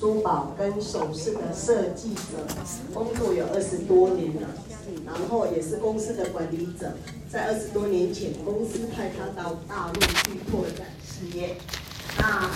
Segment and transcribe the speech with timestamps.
[0.00, 2.46] 珠宝跟首饰的设计者，
[2.94, 4.48] 工作有二十多年了，
[5.04, 6.96] 然后也是公司的管理者。
[7.30, 11.56] 在二十多年前，公司派他到大陆去拓展事业，
[12.18, 12.50] 那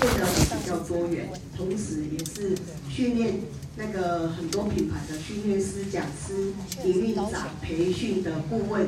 [0.00, 2.58] 变得比较多元，同时也是
[2.88, 3.40] 训练
[3.76, 6.52] 那个很多品牌的训练师、讲师、
[6.84, 8.82] 营运长、培训的顾问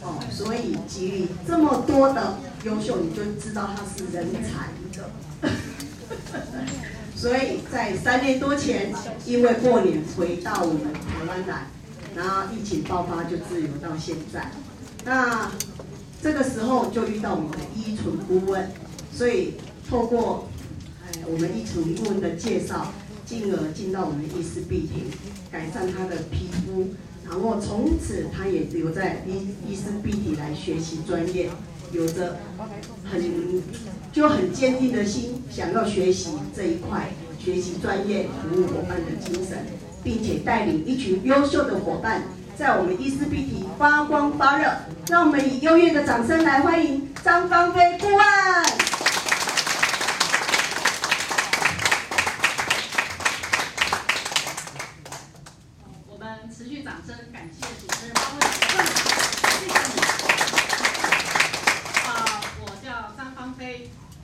[0.00, 5.10] 哦，所以给予这么多的优秀，你就知道他是人才一个。
[7.18, 8.94] 所以在三年多前，
[9.26, 11.66] 因为过年回到我们台湾来，
[12.14, 14.52] 然后疫情爆发就滞留到现在。
[15.04, 15.50] 那
[16.22, 18.70] 这个时候就遇到我们的依纯顾问，
[19.12, 19.54] 所以
[19.90, 20.48] 透过
[21.26, 22.92] 我们依纯顾问的介绍，
[23.26, 25.10] 进而进到我们伊丝碧媞，
[25.50, 26.86] 改善他的皮肤，
[27.28, 31.50] 然后从此他也留在伊伊丝碧媞来学习专业。
[31.90, 32.36] 有着
[33.02, 33.18] 很
[34.12, 37.08] 就很坚定的心，想要学习这一块，
[37.38, 39.66] 学习专业服务伙伴的精神，
[40.02, 42.22] 并且带领一群优秀的伙伴，
[42.56, 44.72] 在我们伊丝碧媞发光发热。
[45.08, 48.16] 让我们以优越的掌声来欢迎张芳菲顾问。
[56.08, 59.98] 我们持续掌声，感谢主持人方菲顾问，谢谢你。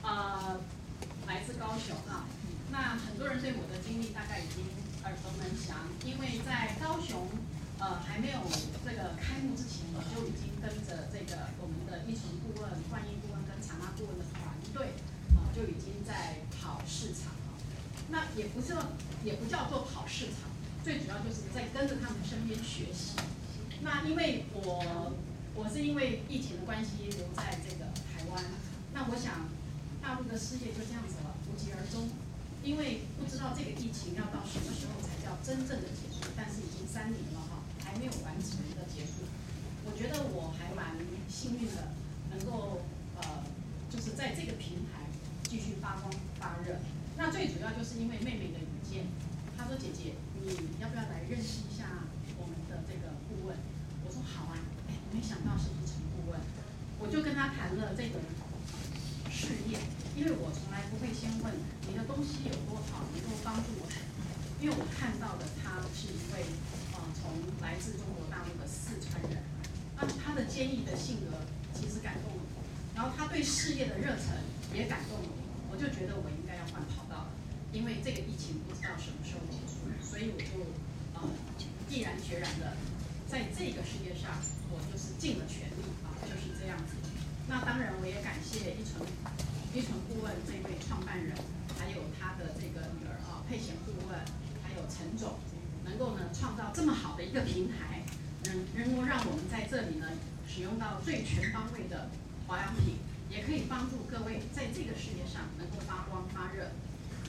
[0.03, 0.59] 呃，
[1.27, 2.29] 来自高雄啊，
[2.71, 3.79] 那很多人对我的
[4.45, 4.61] 已经
[5.03, 7.25] 耳熟能详，因为在高雄，
[7.79, 8.37] 呃，还没有
[8.85, 14.93] 这个开幕之前，我就已经跟着这个我们的依纯顾问、冠英顾问跟长妈顾问的团队，
[15.33, 17.57] 啊、就已经在跑市场了。
[18.09, 23.17] 那也不叫也不叫做跑市场，最主要就是在跟着他们身边学习。
[23.81, 25.13] 那因为我
[25.55, 28.43] 我是因为疫情的关系留在这个台湾，
[28.93, 29.49] 那我想。
[30.05, 32.07] 大陆的事业就这样子了，无疾而终。
[32.65, 39.29] 因为不知道这个疫情要到什么时候才叫真正的结束，但是已经三年了哈，还没有完全的结束。
[39.85, 40.97] 我觉得我还蛮
[41.29, 41.93] 幸运的，
[42.33, 42.81] 能够
[43.21, 43.45] 呃，
[43.93, 45.05] 就是在这个平台
[45.45, 46.09] 继续发光
[46.41, 46.81] 发热。
[47.15, 49.05] 那最主要就是因为妹妹的引荐，
[49.55, 52.09] 她说姐姐，你要不要来认识一下
[52.41, 53.55] 我们的这个顾问？
[54.01, 54.57] 我说好啊，
[54.89, 56.41] 哎，没想到是依纯顾问，
[56.97, 58.17] 我就跟她谈了这个。
[59.35, 59.77] 事业，
[60.15, 61.53] 因为我从来不会先问
[61.95, 64.05] 的东西有多好，能够帮助我什么。
[64.61, 66.45] 因为我看到的他是一位，
[66.93, 69.43] 呃，从来自中国大陆的四川人，
[69.95, 72.63] 那他的坚毅的性格其实感动了我，
[72.95, 74.39] 然后他对事业的热忱
[74.73, 77.31] 也感动了我，我就觉得我应该要换跑道了，
[77.71, 80.71] 因为这个疫情不知道什么时候结束，所以我就
[81.15, 81.23] 呃
[81.89, 82.75] 毅然决然的
[83.27, 84.39] 在这个事业上，
[84.71, 86.95] 我就是尽了全力啊，就是这样子。
[87.47, 89.05] 那当然，我也感谢依纯
[89.75, 91.35] 基层顾问这位创办人，
[91.77, 94.17] 还有他的这个女儿啊佩娴顾问，
[94.63, 95.35] 还有陈总，
[95.83, 98.03] 能够呢创造这么好的一个平台，
[98.45, 100.07] 能能够让我们在这里呢
[100.47, 102.07] 使用到最全方位的
[102.47, 102.99] 保养品，
[103.29, 106.71] 也可以帮助各位在这个事业上能够发光发热。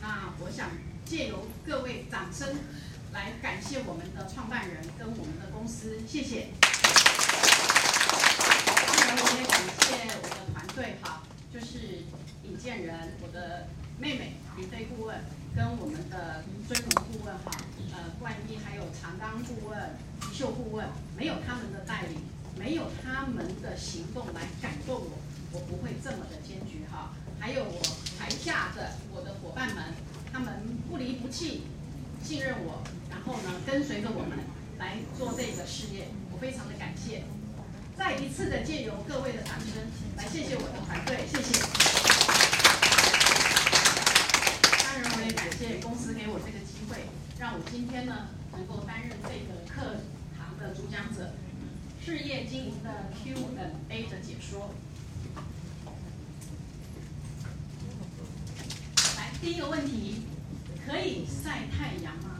[0.00, 0.70] 那我想
[1.04, 2.54] 借由各位掌声
[3.12, 6.50] 来感谢我们的创办人跟我们的公司，谢谢。
[8.86, 12.04] 当然我也感谢我的团队哈，就是
[12.48, 13.66] 引荐人，我的
[13.98, 15.16] 妹妹李飞顾问，
[15.54, 17.50] 跟我们的尊荣顾问哈，
[17.92, 20.86] 呃，冠一还有长刚顾问、吉秀顾问，
[21.16, 22.22] 没有他们的带领，
[22.56, 25.18] 没有他们的行动来感动我，
[25.52, 27.10] 我不会这么的坚决哈。
[27.40, 27.82] 还有我
[28.18, 29.84] 台下的我的伙伴们，
[30.32, 31.64] 他们不离不弃，
[32.22, 34.38] 信任我，然后呢跟随着我们
[34.78, 37.24] 来做这个事业，我非常的感谢。
[37.96, 39.72] 再一次的借由各位的掌声
[40.18, 41.64] 来谢谢我的团队，谢谢。
[44.84, 47.08] 当然我也感谢公司给我这个机会，
[47.40, 50.04] 让我今天呢能够担任这个课
[50.36, 51.32] 堂的主讲者，
[52.04, 54.74] 事业经营的 Q&A 的解说。
[59.16, 60.26] 来，第一个问题，
[60.86, 62.36] 可以晒太阳吗？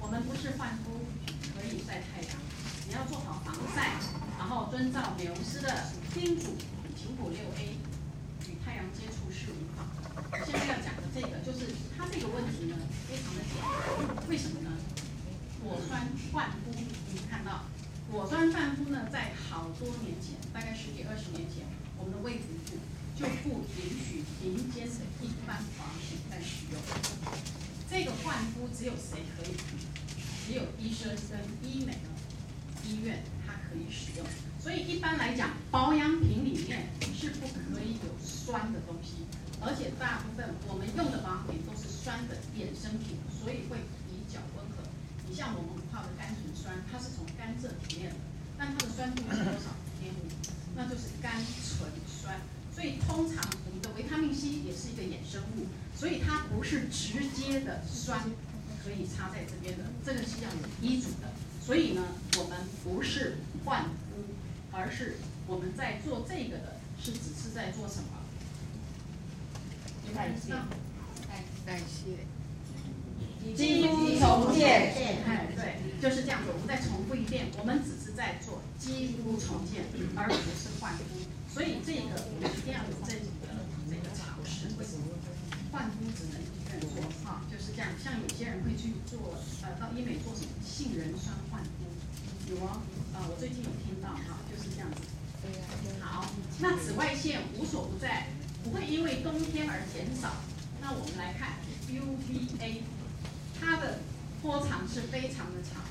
[0.00, 1.06] 我们不是焕肤，
[1.54, 2.34] 可以晒太阳，
[2.88, 3.94] 你要做好防晒。
[4.40, 6.58] 然后遵照美容师的叮嘱，
[6.98, 7.78] 勤补六 A，
[8.50, 9.86] 与太阳接触是无妨。
[10.32, 12.76] 我现在要讲的这个，就是它这个问题呢，
[13.08, 14.28] 非常的简单。
[14.28, 14.70] 为什么呢？
[15.62, 16.70] 果酸焕肤，
[17.12, 17.64] 你看到
[18.10, 21.66] 果酸焕肤呢，在好多年前，大概十几二十年前，
[21.98, 22.78] 我们的卫福部
[23.16, 26.80] 就不允许民间的一般保养品在使用。
[27.90, 29.54] 这个焕肤只有谁可以？
[30.46, 32.08] 只有医生跟医美的，
[32.84, 33.54] 医院它。
[33.68, 34.24] 可以使用，
[34.62, 39.26] 所以一般来讲，保养品里面是不可以有酸的东西。
[39.60, 41.74] 而且大部分我们用的保养品都
[42.06, 44.86] 酸的衍生品，所以会比较温和。
[45.28, 48.16] 你像我们五号的甘醇酸，它是从甘蔗提炼的，
[48.56, 49.74] 但它的酸度是多少？
[49.98, 50.30] 点五，
[50.76, 52.38] 那就是甘醇酸。
[52.72, 55.66] 所以通常我们的维他命 C 也是一个衍生物，
[55.98, 58.22] 所以它不是直接的酸
[58.84, 61.32] 可以插在这边的，这个是要有医嘱的。
[61.60, 62.04] 所以呢，
[62.38, 64.22] 我们不是换肤，
[64.70, 65.16] 而是
[65.48, 68.22] 我们在做这个的，是只是在做什么？
[70.14, 70.62] 代谢，代
[71.66, 72.22] 代谢，
[73.56, 74.94] 肌肤重建。
[75.26, 76.54] 哎，对，就是这样子。
[76.54, 79.82] 我们再重复一遍，我们只是在做肌肤重建，
[80.14, 81.02] 而不是换肤。
[81.52, 83.50] 所以这个我们一定要有这几个
[83.90, 84.70] 这个常识。
[84.78, 85.18] 为什么？
[85.72, 87.90] 焕肤只能一个人做哈，就是这样。
[87.98, 89.34] 像有些人会去做，
[89.66, 91.90] 呃，到医美做什么杏仁酸换肤，
[92.48, 92.80] 有啊，
[93.12, 95.02] 啊，我最近有听到哈，就是这样子。
[96.00, 96.24] 好，
[96.60, 98.28] 那紫外线无所不在。
[98.64, 100.42] 不会因为冬天而减少。
[100.86, 101.58] 那我们来看
[101.90, 102.82] UVA，
[103.60, 103.98] 它的
[104.40, 105.82] 波长是非常的长，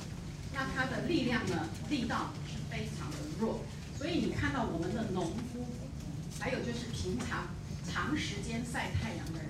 [0.54, 3.60] 那它的力量呢，力道是非常的弱。
[3.98, 5.68] 所以你看到我们的农夫，
[6.40, 7.50] 还有就是平常
[7.84, 9.50] 长时间晒太阳的人，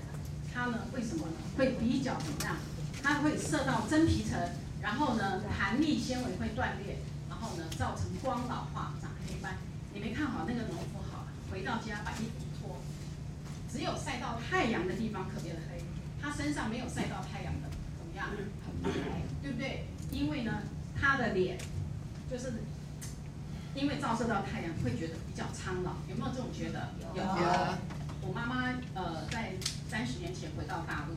[0.51, 1.33] 他呢为什么呢？
[1.55, 2.57] 会比较怎么样？
[3.03, 4.39] 它会射到真皮层，
[4.81, 6.97] 然后呢弹力纤维会断裂，
[7.29, 9.57] 然后呢造成光老化、长黑斑。
[9.93, 12.44] 你没看好那个农夫好，回到家把衣服。
[13.75, 15.83] 只有晒到太阳的地方特别的黑，
[16.21, 17.67] 他身上没有晒到太阳的
[17.99, 18.29] 怎么样？
[18.31, 18.89] 很白，
[19.43, 19.87] 对不对？
[20.11, 20.63] 因为呢，
[20.95, 21.57] 他的脸
[22.31, 22.53] 就是
[23.75, 25.97] 因为照射到太阳，会觉得比较苍老。
[26.07, 26.93] 有没有这种觉得？
[27.13, 27.21] 有。
[27.21, 27.75] 有。
[28.23, 29.51] 我妈妈呃，在
[29.89, 31.13] 三十年前回到大陆，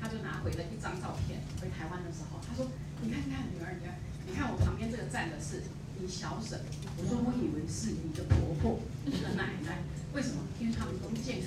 [0.00, 2.70] 她就拿回了一张照片回台湾的时候，她说
[3.02, 5.64] ：“你看看女儿，你看，你看我旁边这个站的是
[5.98, 6.62] 你小婶。”
[6.96, 9.82] 我说：“我以为是你的婆婆，你的奶奶，
[10.14, 10.46] 为什么？
[10.60, 11.42] 因为他们都健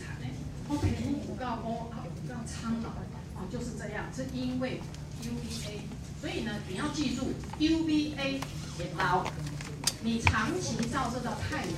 [0.69, 4.81] 产嘞。” OK，五告哦，五告苍老啊，就是这样，是因为
[5.23, 5.81] UVA，
[6.21, 8.39] 所以呢，你要记住 UVA
[8.77, 9.25] 也老，
[10.03, 11.75] 你长期照射到太阳，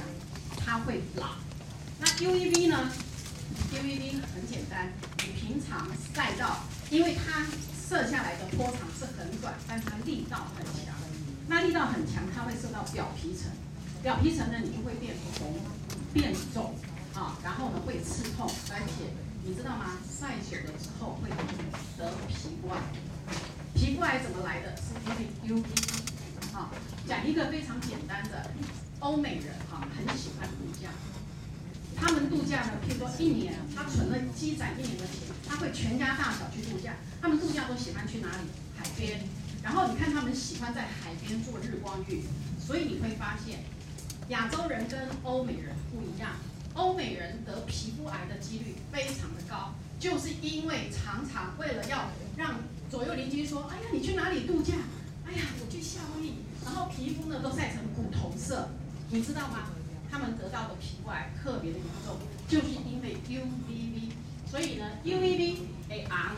[0.58, 1.36] 它会老。
[2.00, 2.90] 那 UVB 呢
[3.74, 6.60] ？UVB 很简单，你平常晒到，
[6.90, 7.46] 因为它
[7.88, 10.94] 射下来的波长是很短，但它力道很强。
[11.48, 13.52] 那力道很强，它会射到表皮层，
[14.02, 15.54] 表皮层呢，你就会变红、
[16.14, 16.74] 变肿。
[17.16, 19.12] 啊，然后呢会刺痛，而且
[19.44, 19.98] 你知道吗？
[20.08, 21.30] 晒久了之后会
[21.98, 22.78] 得皮肤癌。
[23.74, 24.76] 皮肤癌怎么来的？
[24.78, 25.66] 是因为 UV。
[26.54, 26.70] 啊，
[27.08, 28.52] 讲一个非常简单的，
[29.00, 30.90] 欧美人哈、啊、很喜欢度假。
[31.96, 36.96] 他们度假呢，譬如说一年，他存了积攒一年的钱，他会全家大小去度假。
[37.22, 38.50] 他们度假都喜欢去哪里？
[38.78, 39.22] 海边。
[39.64, 42.24] 然后你看他们喜欢在海边做日光浴，
[42.60, 43.64] 所以你会发现，
[44.30, 46.32] 亚洲人跟欧美人不一样。
[46.74, 52.56] 欧美人得皮肤癌的几率非常的高，就是因为常常为了要让
[52.90, 54.76] 左右邻居说：“哎呀，你去哪里度假？
[55.26, 56.34] 哎呀，我去夏威夷。”
[56.64, 58.70] 然后皮肤呢都晒成古铜色，
[59.10, 59.70] 你知道吗？
[60.10, 64.12] 他们得到的皮肤癌特别的严重，就是因为 UVB。
[64.50, 65.58] 所以呢，UVB
[65.90, 66.32] A R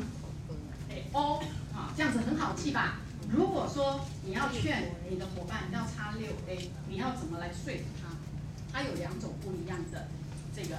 [0.91, 1.43] A O
[1.73, 2.99] 啊，这样子很好记吧？
[3.29, 8.15] 如果说你要劝你的伙伴要擦六 A，你要怎么来说服他？
[8.71, 10.07] 它有两种不一样的。
[10.55, 10.77] 这个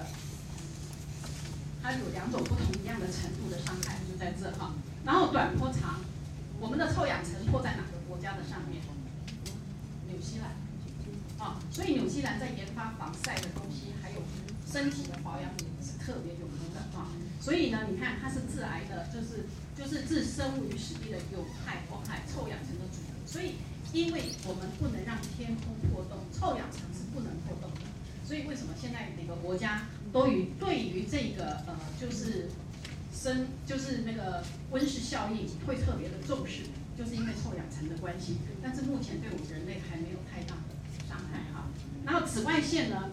[1.82, 4.72] 它有两种不同一样的程度的伤害，就在这哈。
[5.04, 6.00] 然后短波长，
[6.58, 8.80] 我们的臭氧层破在哪个国家的上面？
[10.08, 10.50] 纽西兰
[11.38, 14.22] 啊，所以纽西兰在研发防晒的东西，还有
[14.64, 17.10] 身体的保养品是特别有名的啊。
[17.40, 19.44] 所以呢，你看它是致癌的，就是
[19.76, 23.12] 就是致生物于死地的有害光害臭氧层的组合。
[23.26, 23.56] 所以，
[23.92, 27.83] 因为我们不能让天空破洞，臭氧层是不能破洞的。
[28.26, 32.48] 所以为什么现在每个国家都与对于这个呃就是
[33.12, 36.62] 生就是那个温室效应会特别的重视，
[36.96, 38.38] 就是因为臭氧层的关系。
[38.62, 40.72] 但是目前对我们人类还没有太大的
[41.06, 41.68] 伤害哈。
[42.04, 43.10] 然后紫外线呢，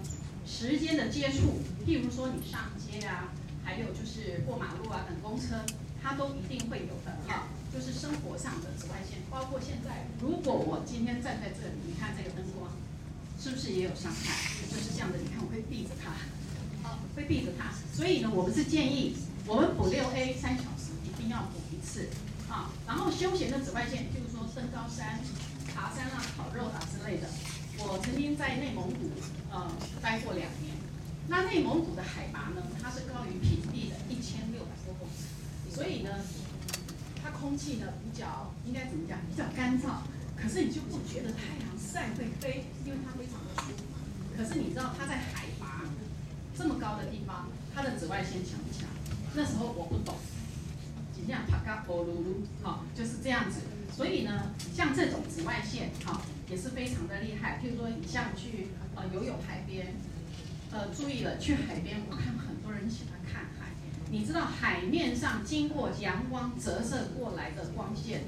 [0.48, 5.60] 时间的接触，譬如说你上街啊，还有就是过马路啊等公车，
[6.02, 7.50] 它都一定会有的哈。
[7.74, 12.72] 就是生活上的紫外线，包括现在，如果我今天站在这里，你看这个灯光。
[13.40, 14.52] 是不是也有伤害？
[14.72, 16.12] 就是这样的，你看我会避着它，
[16.88, 17.76] 啊，会避着它。
[17.94, 22.08] 所以呢，我们是建议我们补六 A 三小时一定要补一次，
[22.50, 25.20] 啊，然后休闲的紫外线，就是说登高山、
[25.76, 27.28] 爬山啊、烤肉啊之类的。
[27.84, 29.12] 我曾经在内蒙古
[29.52, 29.68] 呃
[30.02, 30.72] 待过两年，
[31.28, 36.10] 那内蒙古的海拔呢，它是高于平地的一千六百多公尺，所以呢，
[37.22, 39.20] 它空气呢比较应该怎么讲？
[39.28, 43.91] 比较干燥，可是你就不觉得太阳晒会黑，因为它非常的舒服。
[44.38, 45.84] 可是你知道它在海拔
[46.58, 48.88] 这么高的地方，它的紫外线强不强？
[49.34, 50.16] 那时候我不懂，
[51.16, 53.62] 尽量爬嘎波噜噜，好，就是这样子。
[53.96, 57.60] 所以呢，像这种紫外线，好，也是非常的厉害。
[57.62, 59.94] 譬如说，你像去呃游泳海边，
[60.72, 63.72] 呃，注意了，去海边，我看很多人喜欢看海。
[64.10, 68.24] 你知道海面上经过阳光折射过来的光线，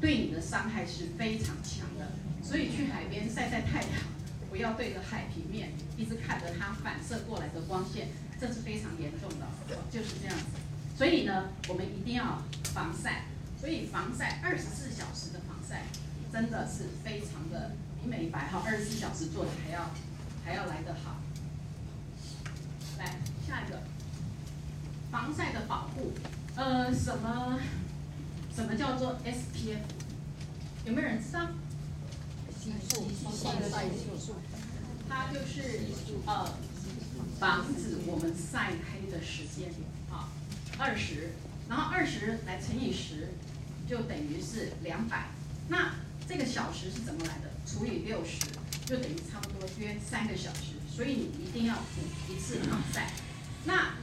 [0.00, 2.12] 对你的伤害是非常强的。
[2.42, 3.90] 所以去海边晒晒太阳，
[4.50, 8.08] 不要对着海平面一直看着它反射过来的光线，
[8.40, 9.46] 这是非常严重的，
[9.90, 10.44] 就是这样子。
[10.96, 12.42] 所以呢，我们一定要
[12.74, 13.24] 防晒。
[13.60, 15.82] 所以防晒二十四小时的防晒，
[16.32, 19.90] 真的是非常的比美白哈，二十四小时做的还要
[20.44, 21.16] 还要来得好。
[22.98, 23.82] 来下一个，
[25.10, 26.12] 防晒的保护，
[26.54, 27.58] 呃，什么
[28.54, 29.78] 什么叫做 SPF？
[30.84, 31.48] 有没有人知道？
[32.68, 33.32] 系数，防
[33.70, 34.34] 晒系数，
[35.08, 35.80] 它就是
[36.26, 36.54] 呃，
[37.40, 39.70] 防止我们晒黑的时间
[40.10, 40.28] 啊，
[40.78, 41.32] 二十，
[41.68, 43.28] 然后二十来乘以十。
[43.88, 45.28] 就等于是两百，
[45.68, 45.94] 那
[46.28, 47.48] 这个小时是怎么来的？
[47.64, 48.38] 除以六十，
[48.84, 50.76] 就等于差不多约三个小时。
[50.94, 53.10] 所以你一定要补一次防晒。
[53.64, 53.94] 那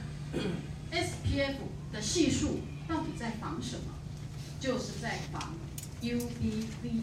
[0.90, 1.54] SPF
[1.92, 3.94] 的系数到底在防什么？
[4.58, 5.54] 就是在防
[6.02, 7.02] UVB。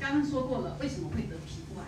[0.00, 1.86] 刚刚说过了，为什么会得皮肤癌？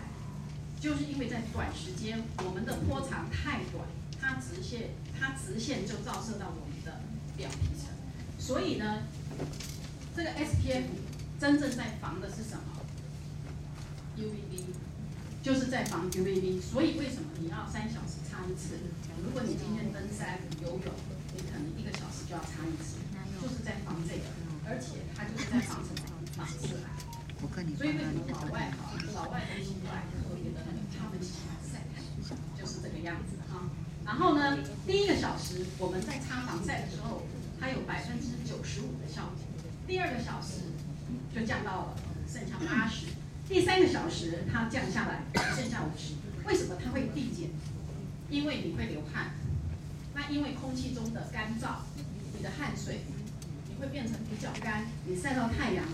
[0.79, 3.85] 就是因为在短时间，我们的波长太短，
[4.21, 7.01] 它直线它直线就照射到我们的
[7.35, 7.89] 表皮层，
[8.37, 9.03] 所以呢。
[10.15, 10.83] 这个 SPF
[11.39, 12.85] 真正在防的是什么
[14.15, 14.61] ？UVB，
[15.41, 16.61] 就是在防 UVB。
[16.61, 18.77] 所以为什么你要三小时擦一次？
[19.23, 20.93] 如果你今天登山游泳，
[21.33, 22.97] 你可能一个小时就要擦一次，
[23.41, 24.21] 就是在防这个。
[24.69, 26.05] 而且它就是在防什么？
[26.37, 27.12] 防致癌。
[27.77, 30.61] 所以为什么老外哈，老外都喜欢特别的，
[30.97, 33.69] 他们喜欢晒太阳，就是这个样子哈。
[34.05, 34.57] 然后呢，
[34.87, 37.23] 第一个小时我们在擦防晒的时候，
[37.59, 39.37] 它有百分之九十五的效果。
[39.85, 40.71] 第二个小时
[41.35, 41.95] 就降到了
[42.31, 43.07] 剩下八十，
[43.47, 45.23] 第三个小时它降下来
[45.55, 46.13] 剩下五十。
[46.45, 47.49] 为什么它会递减？
[48.29, 49.31] 因为你会流汗，
[50.15, 51.83] 那因为空气中的干燥，
[52.35, 53.01] 你的汗水
[53.67, 55.85] 你会变成比较干，你晒到太阳，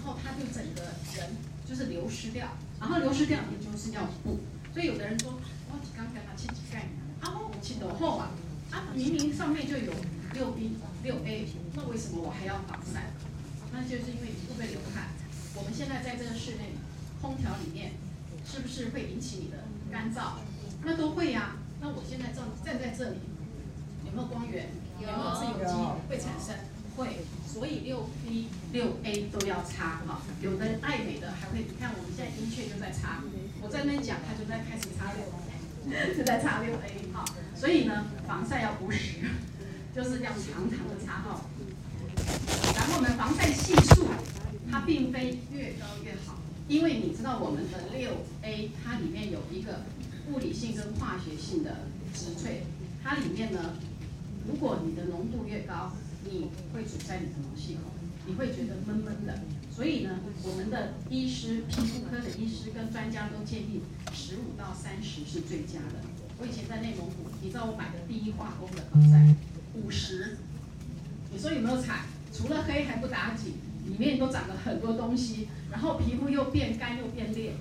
[0.00, 0.80] 然后它就整个
[1.14, 1.36] 人
[1.68, 2.48] 就是流失掉，
[2.80, 4.40] 然后流失掉你就是要补。
[4.72, 5.34] 所以有的人说，
[5.68, 6.88] 我刚刚他去几盖
[7.20, 8.30] 啊，我去的后啊，
[8.70, 9.92] 啊明明上面就有
[10.32, 13.10] 六 B 六 A，那为什么我还要防晒？
[13.72, 15.08] 那就是因为你会不会流汗？
[15.54, 16.72] 我们现在在这个室内，
[17.20, 17.92] 空调里面
[18.46, 19.58] 是不是会引起你的
[19.92, 20.40] 干燥？
[20.82, 23.18] 那都会呀、那我现在站站在这里，
[24.06, 24.70] 有没有光源？
[25.00, 25.74] 有没有自由基
[26.08, 26.54] 会产生？
[26.96, 27.24] 会。
[27.50, 30.22] 所以六 B 六 A 都要擦哈。
[30.40, 33.24] 有的爱美的还会，你看我们现在英雀就在擦，
[33.60, 37.24] 我在那讲，他就在开始擦六 A，就在擦六 A 哈。
[37.56, 39.16] 所以呢，防晒要补时，
[39.92, 41.42] 就是要常常的擦哈。
[42.76, 44.06] 然后呢，防晒系数
[44.70, 49.82] 它并非越高越好，因为你知道我们的六 A 它里面有一个
[50.30, 51.78] 物理性跟化学性的
[52.14, 52.62] 植萃，
[53.02, 53.74] 它里面呢，
[54.46, 55.92] 如果你的浓度越高，
[56.30, 57.92] 你会阻塞你的毛细孔，
[58.26, 59.40] 你会觉得闷闷的。
[59.74, 63.82] 所以呢，我们的医师、皮肤科的医师跟专家都建议
[64.12, 66.00] 十五到三十是最佳的。
[66.38, 69.34] 我以前在内蒙古，你知道我买的第一化工的防晒
[69.74, 70.38] 五十。
[71.32, 72.06] 你说有没有惨？
[72.32, 73.54] 除了黑还不打紧，
[73.86, 77.54] 里面都长了很多东西，然后皮肤又变干又变裂，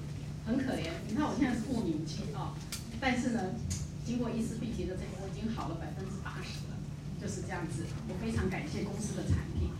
[0.46, 0.90] 很可怜。
[1.08, 2.56] 你看我现在是过敏期哦，
[3.00, 3.42] 但是呢，
[4.06, 6.06] 经过医师毕节的这个，我已经好了百分，
[7.29, 7.86] 就是这样子。
[8.07, 9.69] 我非常感谢公司的产品。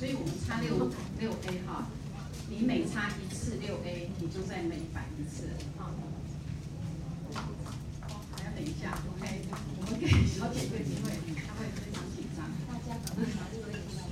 [0.00, 1.86] 所以我们擦六六 A 哈，
[2.48, 4.76] 你每擦一次六 A，你就再美
[5.78, 5.90] 好，
[8.32, 9.44] 还要等一下，OK？
[9.78, 12.44] 我们给小姐一个机会，她会非常紧张。
[12.68, 14.08] 大家赶快拿六 A 出来。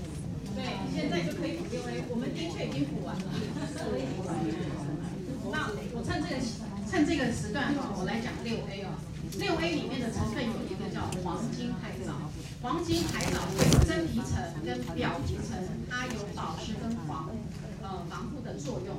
[0.57, 0.61] 对，
[0.95, 3.27] 现在就可以补六 A，我们的确已经补完了。
[5.51, 6.37] 那我趁这个
[6.91, 8.99] 趁这个时段哈，我来讲六 A 哦。
[9.39, 12.33] 六 A 里面的成分有一个叫黄金海藻，
[12.63, 15.57] 黄金海藻对真皮层跟表皮层，
[15.89, 17.29] 它有保湿跟防
[17.83, 18.97] 呃防护的作用。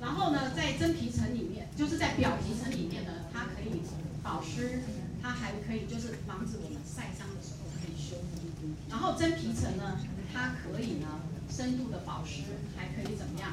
[0.00, 3.82] 然后呢，在真皮层里面，就是在表皮层里面呢，它可以
[4.22, 4.82] 保湿，
[5.22, 8.46] 它还可以就是防止我们晒伤的时候可以修复。
[8.90, 9.98] 然后真皮层呢，
[10.32, 11.06] 它可以呢
[11.50, 12.42] 深度的保湿，
[12.76, 13.52] 还可以怎么样，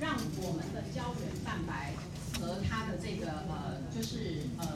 [0.00, 1.94] 让我们的胶原蛋白
[2.38, 4.66] 和它的这个呃，就是呃。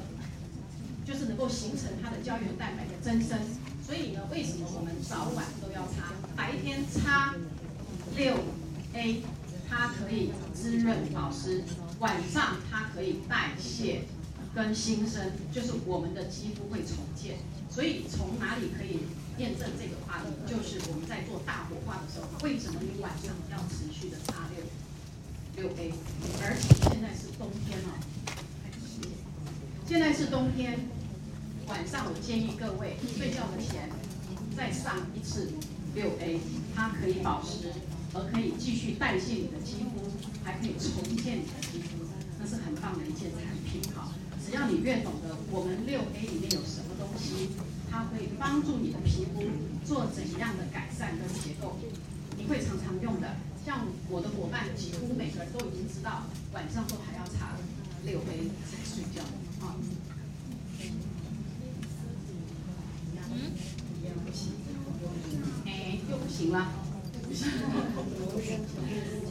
[1.03, 3.37] 就是能够形成它的胶原蛋白的增生，
[3.85, 6.12] 所以呢，为什么我们早晚都要擦？
[6.37, 7.35] 白天擦
[8.15, 8.37] 六
[8.93, 9.23] A，
[9.71, 11.62] 它可以滋润保湿；
[12.00, 14.03] 晚上它可以代谢
[14.55, 17.37] 跟新生，就是我们的肌肤会重建。
[17.71, 19.05] 所以从哪里可以
[19.39, 20.27] 验证这个话题？
[20.45, 24.67] 就是我们在做大活化的时候，为什么你晚上要持续的擦六
[25.57, 25.95] 六 A？
[26.43, 27.95] 而且现在是冬天了，
[29.87, 30.79] 现在是冬天。
[31.69, 33.89] 晚上我建议各位睡觉之前
[34.57, 35.53] 再上一次
[35.95, 36.41] 六 A，
[36.75, 37.71] 它可以保湿，
[38.12, 40.11] 而可以继续代谢你的肌肤，
[40.43, 42.02] 还可以重建你的肌肤，
[42.38, 43.81] 那是很棒的一件产品。
[43.95, 44.11] 哈，
[44.45, 47.50] 只要你越懂得我们六 A 里面有什么东西，
[47.90, 49.43] 它会帮助你的皮肤
[49.85, 51.76] 做怎样的改善跟结构，
[52.37, 53.37] 你会常常用的。
[53.64, 57.55] 像我的伙伴，几乎每个人都已经知道，晚上都还要擦
[58.05, 59.23] 六 A 才睡觉
[59.64, 59.76] 啊。
[65.67, 66.89] 哎，又不行了。
[67.31, 69.30] どうした?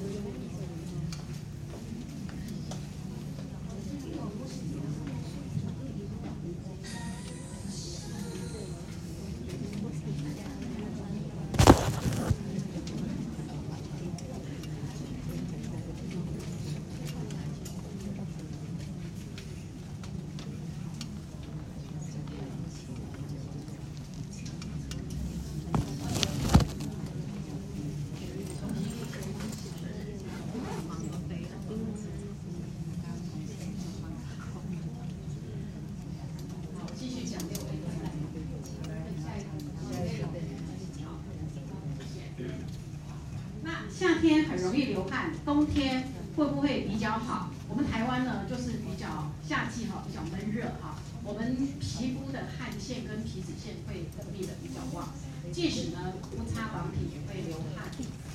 [44.50, 47.52] 很容易流汗，冬天会不会比较好？
[47.70, 55.08] 我们台湾呢，就是比较夏季哈，比较闷热哈，我们皮肤的汗腺跟皮脂腺会分泌的比较旺，
[55.54, 57.86] 即使呢不擦防体也会流汗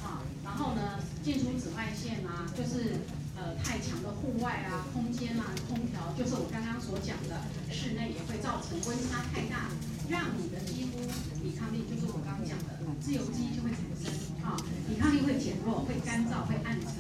[0.07, 0.23] 啊。
[0.45, 3.03] 然后呢，进出紫外线啊，就是
[3.35, 7.43] 呃太强的户外啊、空间啊、空调，就是我刚刚所讲的，
[7.75, 9.67] 室内也会造成温差太大，
[10.09, 11.03] 让你的肌肤
[11.43, 14.15] 抵抗力，就是我刚刚讲的自由基就会产生。
[14.45, 16.95] 啊，抵抗力会减弱，会干燥，会暗沉，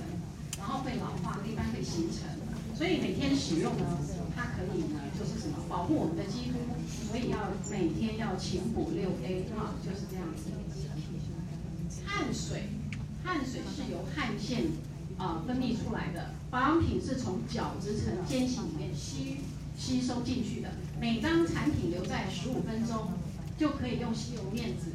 [0.58, 2.26] 然后会老化，一般会形成。
[2.74, 3.86] 所以每天使用呢，
[4.34, 6.58] 它可以呢，就是什么保护我们的肌肤，
[7.06, 7.38] 所以要
[7.70, 10.50] 每天要勤补六 A 啊，就是这样子。
[12.04, 12.70] 汗水，
[13.22, 14.64] 汗水是由汗腺
[15.16, 19.42] 啊分泌出来的，保养品是从角质层间隙里面吸
[19.78, 20.70] 吸收进去的。
[21.00, 23.12] 每当产品留在十五分钟，
[23.56, 24.90] 就可以用吸油面纸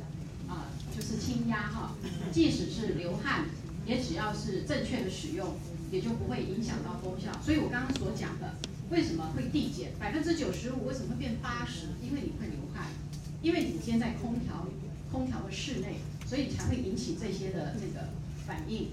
[0.50, 0.68] 啊。
[0.94, 1.92] 就是轻压哈，
[2.34, 3.46] 即使是流汗，
[3.90, 5.56] 也只要是正确的使用，
[5.92, 7.32] 也就不会影响到功效。
[7.42, 8.54] 所以我刚刚所讲的，
[8.92, 10.86] 为什么会递减百分之九十五？
[10.86, 11.88] 为什么会变八十？
[12.00, 12.86] 因为你会流汗，
[13.42, 14.68] 因为你今天在空调
[15.12, 15.96] 空调的室内，
[16.28, 18.10] 所以才会引起这些的这个
[18.46, 18.90] 反应。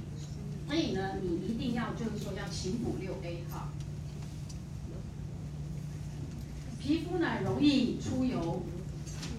[0.67, 3.69] 所以呢，你一定要就是说要勤补六 A 哈。
[6.81, 8.63] 皮肤呢容易出油，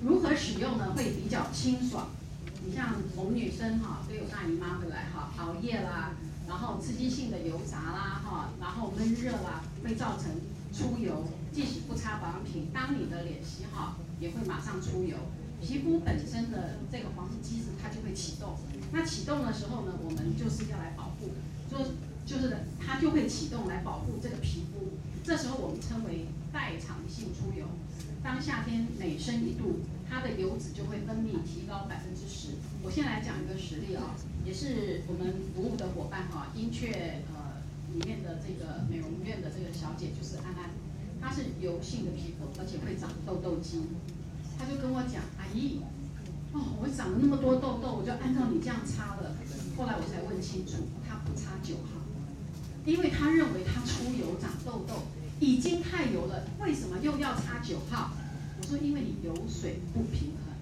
[0.03, 0.93] 如何使用呢？
[0.95, 2.09] 会比较清爽。
[2.67, 6.11] 你像我们女生哈，都有大姨妈回来哈，熬夜啦，
[6.49, 10.31] 然后刺激性的油炸啦哈，然后闷热啦，会造成
[10.73, 11.23] 出油。
[11.53, 15.15] 即使不擦保养品，当你的脸洗好，也会马上出油。
[15.61, 18.57] 皮肤本身的这个黄体机制它就会启动，
[18.91, 21.31] 那启动的时候呢，我们就是要来保护，
[21.71, 21.77] 就
[22.25, 24.91] 就是它就会启动来保护这个皮肤。
[25.23, 27.65] 这时候我们称为代偿性出油。
[28.21, 32.55] 当夏天每升一度，它的油脂就会分泌提高百分之十。
[32.81, 34.15] 我先来讲一个实例啊，
[34.45, 37.61] 也是我们服务的伙伴哈，英雀呃
[37.93, 40.71] 里面的这个美容院的这个小姐就是安安，
[41.21, 43.83] 她是油性的皮肤，而且会长痘痘肌。
[44.57, 45.81] 她就跟我讲，阿姨，
[46.53, 49.35] 哦，我长了那么多痘痘，我就按照你这样擦了。
[49.77, 52.01] 后来我才问清楚，她不擦九号，
[52.85, 55.03] 因为她认为她出油长痘痘。
[55.39, 58.09] 已经太油了，为什么又要擦九号？
[58.59, 60.53] 我说，因为你油水不平衡，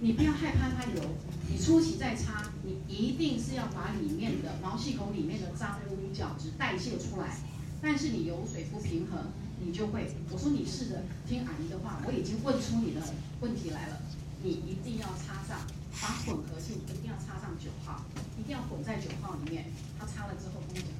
[0.00, 1.02] 你不要害怕它油，
[1.50, 7.36] 你初期再擦，你一定是要把里面的毛细孔里面的脏污角质代谢出来。
[7.82, 10.14] 但是你油水不平衡，你就会。
[10.30, 13.02] 我说你试着听阿姨的话，我已经问出你的
[13.40, 14.00] 问题来了，
[14.42, 15.66] 你一定要擦上
[16.00, 18.04] 把混合性一定要插上九号，
[18.38, 19.66] 一定要混在九号里面。
[19.98, 20.94] 他擦了之后跟我讲，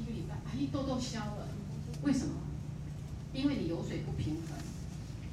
[0.00, 1.48] 一个礼拜，哎，痘痘消了。
[2.02, 2.34] 为什么？
[3.34, 4.56] 因为你油水不平衡。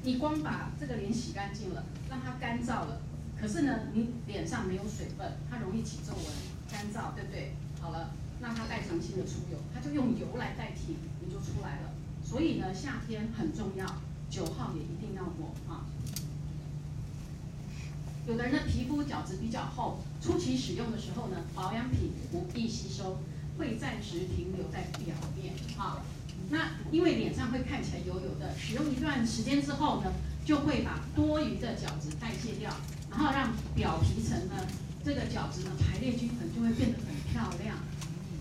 [0.04, 3.00] 你光把这个脸洗干净了，让它干燥了，
[3.40, 6.24] 可是呢，你脸上没有水分，它容易起皱纹，
[6.70, 7.54] 干燥，对不对？
[7.80, 11.94] 好了，那它代偿性的出油，它就用油来代替，你就出来了。
[12.22, 13.86] 所以呢，夏天很重要，
[14.28, 15.86] 九号也一定要抹啊。
[18.26, 23.20] 有的人的皮肤角质比较厚，初期使用的时候呢，保养品不易吸收，
[23.56, 26.02] 会暂时停留在表面啊。
[26.54, 30.12] 那因为脸上会看起来油油的，使用一段时间之后呢，
[30.44, 32.70] 就会把多余的角质代谢掉，
[33.10, 34.54] 然后让表皮层呢，
[35.04, 37.76] 这个角质呢排列均衡，就会变得很漂亮。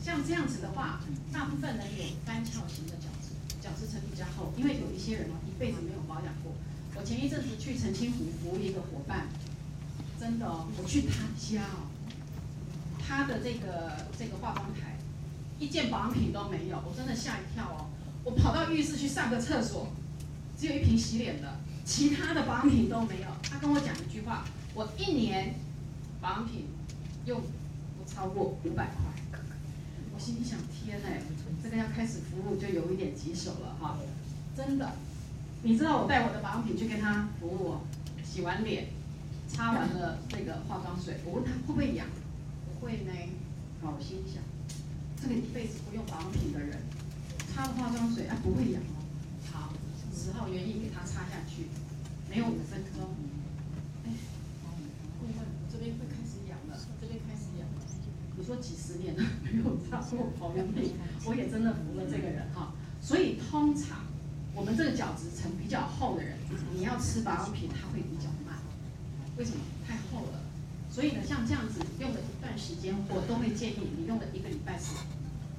[0.06, 6.54] 像这样子的话，大部分人有干翘型的角质，角质层比较厚，因为有一些人哦一辈子没有保养过。
[6.95, 9.26] 我前一阵子去澄清湖服务一个伙伴，
[10.19, 11.89] 真的哦，我去他家哦，
[12.99, 14.99] 他的这个这个化妆台
[15.58, 17.89] 一件保养品都没有，我真的吓一跳哦。
[18.23, 19.88] 我跑到浴室去上个厕所，
[20.57, 23.27] 只有一瓶洗脸的，其他的保养品都没有。
[23.43, 25.55] 他跟我讲一句话：我一年
[26.21, 26.67] 保养品
[27.25, 29.41] 用不超过五百块。
[30.15, 31.07] 我心里想：天呐，
[31.62, 33.97] 这个要开始服务就有一点棘手了哈！
[34.55, 34.91] 真的，
[35.63, 37.77] 你知道我带我的保养品去跟他服务，
[38.23, 38.89] 洗完脸，
[39.47, 42.05] 擦完了这个化妆水，我问他会不会痒？
[42.65, 43.12] 不会呢。
[43.81, 44.41] 好，我心想，
[45.19, 46.79] 这个一辈子不用保养品的人。
[47.53, 48.97] 擦的化妆水啊，不会痒哦。
[49.51, 49.73] 好，
[50.11, 51.67] 十号原液给它擦下去，
[52.27, 53.13] 没有五分钟，
[54.05, 54.09] 哎，
[55.19, 55.35] 顾问
[55.71, 57.81] 这边会开始痒了，这边开始痒了。
[58.35, 60.93] 你说几十年了 没有擦过保养品，
[61.25, 62.73] 我也真的服了这个人哈。
[62.99, 63.99] 所以通常
[64.55, 66.35] 我们这个角质层比较厚的人，
[66.73, 68.57] 你要吃保养品，它会比较慢。
[69.37, 69.57] 为什么？
[69.87, 70.41] 太厚了。
[70.89, 74.95] 所以呢，像这样子用了一段时间，我都会建议你用了一个礼拜时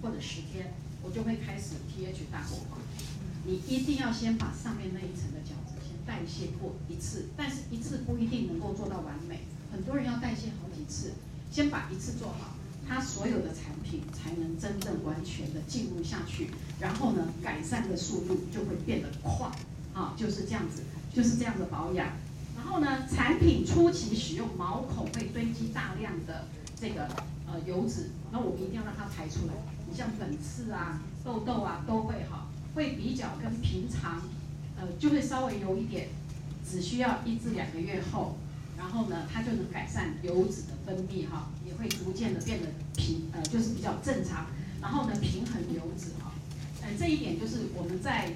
[0.03, 0.73] 或者十天。
[1.05, 2.79] 我就会开始 pH 大活化，
[3.45, 9.41] 你一定要先把上面那一层的角质先代谢过一次，但是一次不一定能够做到完美，
[9.71, 11.13] 很多人要代谢好几次，
[11.51, 12.57] 先把一次做好，
[12.89, 16.49] 它所有的产品才能真正完全的进入下去，
[16.81, 19.51] 然后呢，改善的速度就会变得快，
[19.93, 20.83] 啊，就是这样子，
[21.15, 22.09] 就是这样的保养。
[22.57, 26.49] 然后呢，产品初期使用毛孔会堆积大量的
[26.81, 27.07] 这个
[27.47, 29.53] 呃油脂，那我们一定要让它排出来。
[29.93, 34.23] 像粉刺啊、痘痘啊都会好，会比较跟平常，
[34.77, 36.09] 呃，就会稍微有一点，
[36.65, 38.37] 只需要一至两个月后，
[38.79, 44.47] 然后呢，它就能改善油脂的分泌哈，也会逐渐的变得平，呃，就是比较正常，
[44.81, 46.33] 然后呢，平衡油脂哈，
[46.83, 48.33] 呃，这一点就是我们在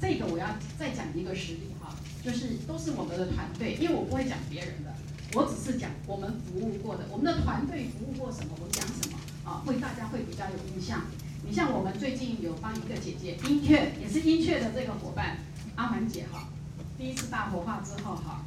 [0.00, 4.94] 这个我要再讲一个实例哈，就是都是我们的团队，因为我不会讲别人的，
[5.34, 9.13] 我只是讲我们服务过的，我们的团队服务过什么，我讲什么。
[9.44, 11.02] 啊，会大家会比较有印象。
[11.46, 15.36] 你像我们最近有帮一个姐姐，英雀也是英雀的这个伙伴，
[15.76, 16.48] 阿凡姐哈，
[16.96, 18.44] 第一次大活化之后哈，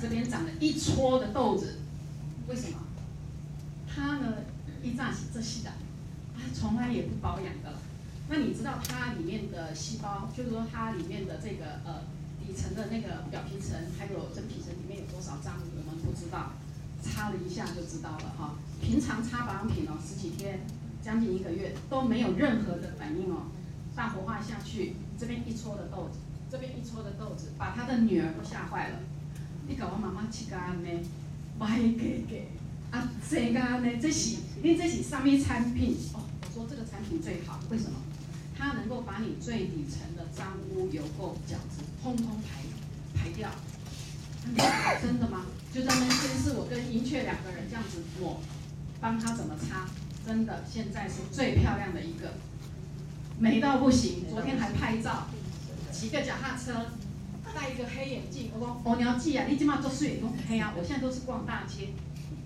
[0.00, 1.80] 这边长了一撮的痘子，
[2.46, 2.78] 为什么？
[3.92, 4.36] 她呢
[4.82, 5.72] 一炸起这细的，
[6.36, 7.74] 她从来也不保养的。
[8.28, 12.02] 那你知道它里面的细胞，就是说它里面的这个呃
[12.46, 16.52] 底层的那个表皮层，还有真皮层里面有多少脏，我们不知道。
[17.02, 20.60] 擦了一下就知道了哈，平常擦保养品哦，十几天，
[21.02, 23.48] 将近一个月都没有任何的反应哦，
[23.96, 26.18] 大活化下去，这边一撮的豆子，
[26.50, 28.98] 这边一撮的豆子，把他的女儿都吓坏了。
[29.66, 30.88] 你搞我妈妈去干呢？
[31.58, 32.48] 歪给给
[32.90, 33.98] 啊，这个呢？
[34.00, 36.24] 这是因为这是上面产品哦。
[36.42, 37.98] 我说这个产品最好，为什么？
[38.56, 42.60] 它能够把你最底层的脏污、油垢、角质，通通排
[43.14, 43.50] 排掉。
[45.00, 45.44] 真的吗？
[45.72, 48.40] 就在那边是我跟银雀两个人这样子抹，
[49.00, 49.88] 帮他怎么擦，
[50.26, 52.34] 真的现在是最漂亮的一个，
[53.38, 54.24] 美到不行。
[54.28, 55.28] 昨天还拍照，
[55.92, 56.90] 骑个脚踏车，
[57.54, 58.50] 戴一个黑眼镜。
[58.52, 60.74] 我说哦，你要记啊，你起码做水都黑啊。
[60.76, 61.90] 我现在都是逛大街，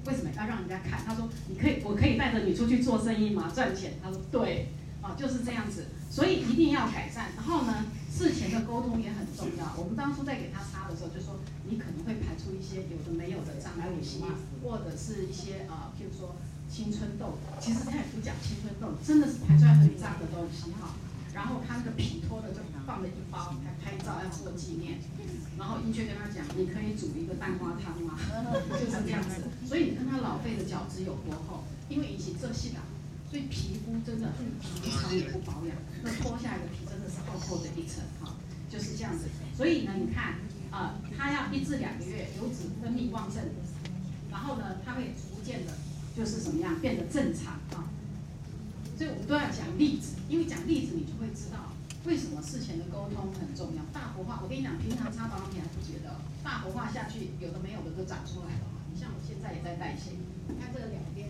[0.07, 1.03] 为什么要让人家看？
[1.07, 3.51] 他说你可以，我可以带着你出去做生意吗？
[3.55, 3.95] 赚钱？
[4.03, 4.69] 他说对，
[5.05, 5.93] 啊，就是这样子。
[6.11, 7.37] 所以一定要改善。
[7.37, 9.75] 然后呢，事前的沟通也很重要。
[9.77, 11.37] 我们当初在给他擦的时候，就说
[11.69, 14.25] 你可能会排出一些有的没有的脏东西，
[14.63, 16.37] 或者是一些啊，譬如说
[16.71, 17.37] 青春痘。
[17.61, 20.95] 其实他也不讲青春痘，真的是排出来很脏的东西哈。
[21.35, 25.03] 然后他那个皮脱的就放了一包，还拍照要做纪念。
[25.59, 28.15] 然后英雀跟他讲，你可以煮一个蛋花汤吗？
[28.71, 29.51] 就是这样子。
[29.67, 31.65] 所以你看他老废的角质有多厚？
[31.89, 32.79] 因为引起这些的。
[33.35, 34.31] 所以皮肤真的
[34.63, 38.37] 平常也不保养，那脱下来的皮真的是厚厚的一层哈，
[38.71, 39.27] 就是这样子。
[39.57, 40.39] 所以呢，你看，
[40.71, 43.43] 啊，他要一至两个月油脂分泌旺盛，
[44.31, 45.73] 然后呢，它会逐渐的，
[46.15, 47.91] 就是怎么样变得正常啊。
[48.97, 51.75] 所以我们都要讲例子，因为讲例子你就会知道
[52.07, 53.83] 为什么事前的沟通很重要。
[53.93, 58.65] 大活化，我跟你讲，平常擦保养品还不觉得，大活化下去，有的没有的都长出来了。
[58.95, 60.13] 你像我现在也在代谢，
[60.47, 61.27] 你看这个两边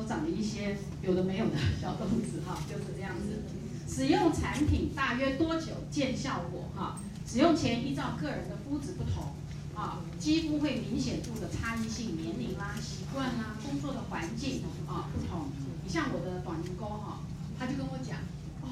[0.00, 3.42] 都长了一些有的没有的小东西哈， 就是这样子。
[3.86, 6.70] 使用产品大约多久见效果？
[6.74, 9.34] 哈，使用前依照个人的肤质不同，
[9.74, 15.50] 啊，肌肤会明显度的差异性，年龄啦、习惯啦、工作的环境啊不同。
[15.84, 17.20] 你像我的短员工哈，
[17.58, 18.16] 他就跟我讲，
[18.62, 18.68] 哦，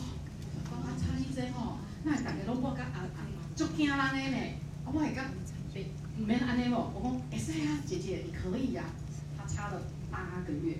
[0.70, 3.20] 帮他擦一针哦，那大家拢我讲啊啊，
[3.54, 4.38] 足惊人的呢，
[4.86, 5.26] 我还讲，
[6.16, 8.84] 唔免安尼哦，我讲，哎是呀，姐姐你可以呀，
[9.36, 10.78] 他擦了八个月。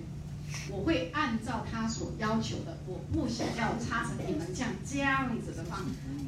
[0.70, 5.80] 我会按照他所要求的，我不想要擦成你们这样这样子的方，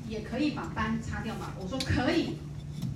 [0.09, 1.53] 也可以把斑擦掉嘛。
[1.61, 2.37] 我说可以，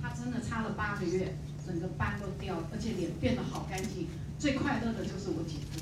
[0.01, 1.35] 他真的擦了八个月，
[1.65, 4.07] 整个斑都掉，而且脸变得好干净。
[4.37, 5.79] 最快乐的就是我姐夫，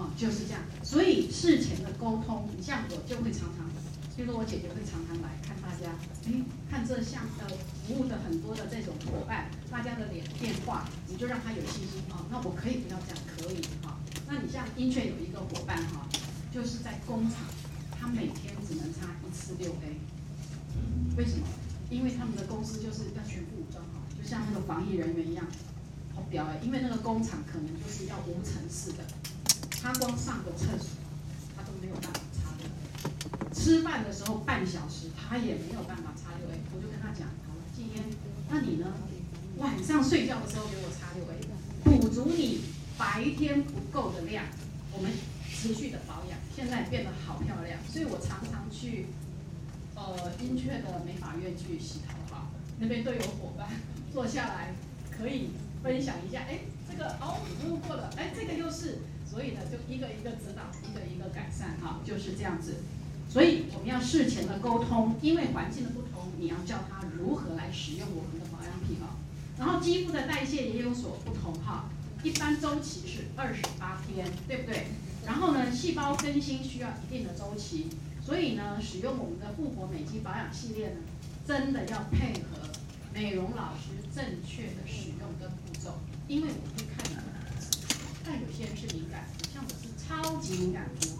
[0.00, 0.62] 哦，就是这样。
[0.82, 3.68] 所以事前的沟通，你像我就会常常，
[4.16, 5.92] 就说我姐姐会常常来看大家，
[6.26, 6.32] 哎，
[6.70, 7.46] 看这项呃
[7.86, 12.24] 服务的很多的这种伙伴，大家的脸变化，你就让他有信心啊。
[12.30, 13.98] 那我可以不要这样，可以哈。
[14.32, 16.08] 那你像英雀有一个伙伴哈，
[16.50, 17.40] 就是在工厂，
[18.00, 20.00] 他每天只能擦一次六 A，
[21.18, 21.44] 为什么？
[21.90, 25.44] 因为他们的公司就是要全副武装哈，就像那个防疫人员一样，
[26.14, 29.04] 好表哎，因为那个工厂可能就是要无尘室的，
[29.82, 30.96] 他光上个厕所，
[31.54, 38.02] 他都没有办法擦六 A，吃饭的时候半小时他也没有办法擦六 A，我就跟他讲，好了，今天，
[38.48, 38.86] 那你呢？
[39.58, 42.80] 晚上睡觉的时候给我擦六 A，补足你。
[42.98, 44.44] 白天不够的量，
[44.92, 45.10] 我们
[45.48, 49.06] 持续的保养，现在变得好漂亮，所以我常常去，
[49.94, 53.68] 呃，英雀的美发院去洗头哈，那边都有伙伴
[54.12, 54.74] 坐下来，
[55.10, 55.50] 可以
[55.82, 62.76] 分享一下，哎，这个哦，服务过了，哎，这个又是，所以呢，就一个一个指导，一个一个改善哈，就是这样子，
[63.28, 69.16] 所以我们要事前的沟通，因为环境的不同，你要教他如何来使用我们的保养品哦，
[69.58, 71.88] 然后肌肤的代谢也有所不同哈。
[72.22, 74.86] 一般周期是二十八天，对不对？
[75.26, 77.88] 然后呢，细胞更新需要一定的周期，
[78.24, 81.00] 所以呢，使用我们的复活美肌保养系列呢，
[81.44, 82.70] 真的要配合
[83.12, 87.22] 美容老师正确的使用跟步骤，因为我会看的，
[88.24, 91.18] 但有些人是敏感，像我是超级敏感肤。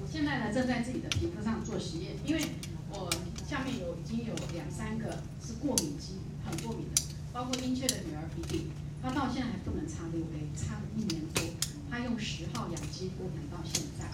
[0.00, 2.42] 我现在呢，正在自己的皮肤上做实验，因为
[2.90, 3.10] 我
[3.48, 8.70] 下面有已经有两三个是过敏肌，很过敏的，包括英雀的女儿皮皮。
[9.02, 11.42] 他到现在还不能擦六 A，擦了一年多。
[11.90, 14.06] 他用十号养肌肤养到现在。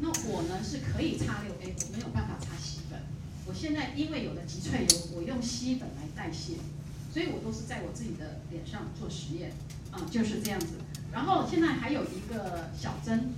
[0.00, 3.00] 那我呢是可以擦六 A，我没有办法擦吸粉。
[3.46, 6.54] 我现在因为有了极萃油，我用吸粉来代谢，
[7.12, 9.52] 所以我都是在我自己的脸上做实验，
[9.90, 10.74] 啊、就是这样子。
[11.12, 13.32] 然后现在还有一个小珍，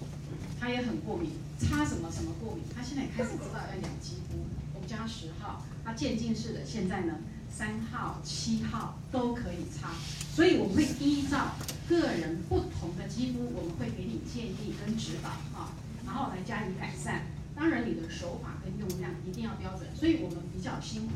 [0.58, 2.64] 他也很过敏，擦什么什么过敏。
[2.74, 4.38] 他现在也开始知道要养肌肤，
[4.74, 7.14] 我们叫他十号，他渐进式的，现在呢。
[7.56, 9.90] 三号、七号都可以擦，
[10.34, 11.52] 所以我们会依照
[11.88, 15.70] 个人不同的肌肤，我们会给你建议跟指导啊，
[16.04, 17.26] 然后来加以改善。
[17.54, 19.86] 当然，你的手法跟用量一定要标准。
[19.94, 21.12] 所以我们比较辛苦，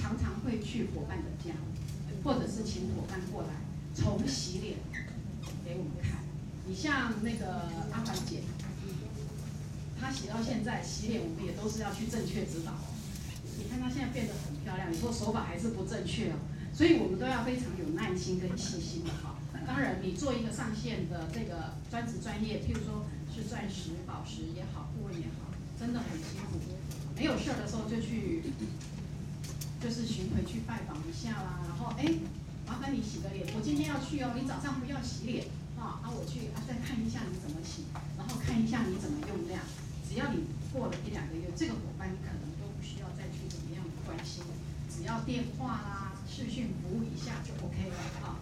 [0.00, 1.52] 常常会去伙伴的家，
[2.24, 3.48] 或者是请伙伴过来
[3.94, 4.76] 从洗脸
[5.62, 6.24] 给我们看。
[6.66, 8.40] 你像那个阿凡姐，
[10.00, 12.72] 她洗到现在洗脸，我们也都是要去正确指导。
[13.58, 16.36] 你看她现在变得很漂亮，你说手法还是不正确哦，
[16.72, 19.36] 所以我们都要非常有耐心跟细心的哈。
[19.64, 26.58] 当然，你做一个上线的这个专职专业，譬如说是钻石、宝石也好，顾问也好，真的很辛苦。
[27.14, 28.42] 没有事儿的时候就去，
[29.80, 31.62] 就是巡回去拜访一下啦。
[31.62, 32.10] 然后哎，
[32.66, 35.46] 麻烦你洗个脸，我今天要去哦，你早上不要洗脸
[35.78, 37.86] 啊，啊我去啊再看一下你怎么洗，
[38.18, 39.62] 然后看一下你怎么用量。
[40.02, 44.42] 只要你过了一两个月，这个伙伴你可能都不需要再去怎么样关心。
[45.04, 48.36] 要电话啦、视讯服务一下就 OK 了啊。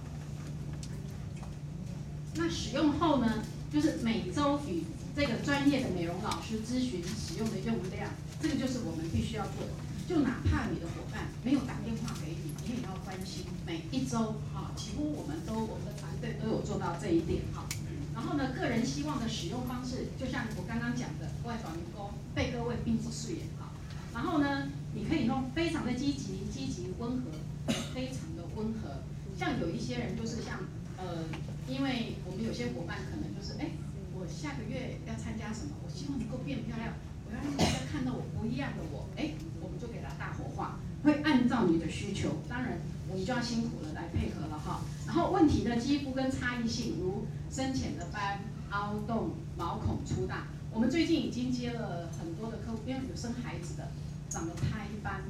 [2.34, 3.42] 那使用后呢，
[3.72, 4.84] 就是每周与
[5.16, 9.72] 这个专业的美容老师咨询使用的用量，这个就是我们必须要做的。
[10.08, 13.44] 就哪怕你的伙伴没有打电话给你，你也要关心。
[13.64, 17.66] 每一周啊，几乎我们都我们的团队都有做到这一点哈。
[18.12, 23.70] 然后呢，个人希望的使用方式，就像我刚刚讲的，外找员工被各位并不顺眼哈。
[24.12, 27.30] 然后呢，你可以用非常的积极、积极、温和，
[27.94, 29.02] 非常的温和。
[29.38, 30.60] 像有一些人就是像
[30.98, 31.24] 呃，
[31.66, 33.70] 因为我们有些伙伴可能就是哎，
[34.12, 36.92] 我下个月要参加什么，我希望能够变漂亮，
[37.26, 42.36] 我要让大家看到我不一样的我，哎，我们就给他大活化，会按照你的需求。
[42.48, 44.82] 当然，我们就要辛苦了来配合了哈。
[45.06, 53.88] 然后问题的肌肤跟差异性，如深浅的斑、凹洞、毛孔粗大，我们最近已经接了很多的客户，因为有生孩子的，
[54.30, 55.24] 长得胎斑，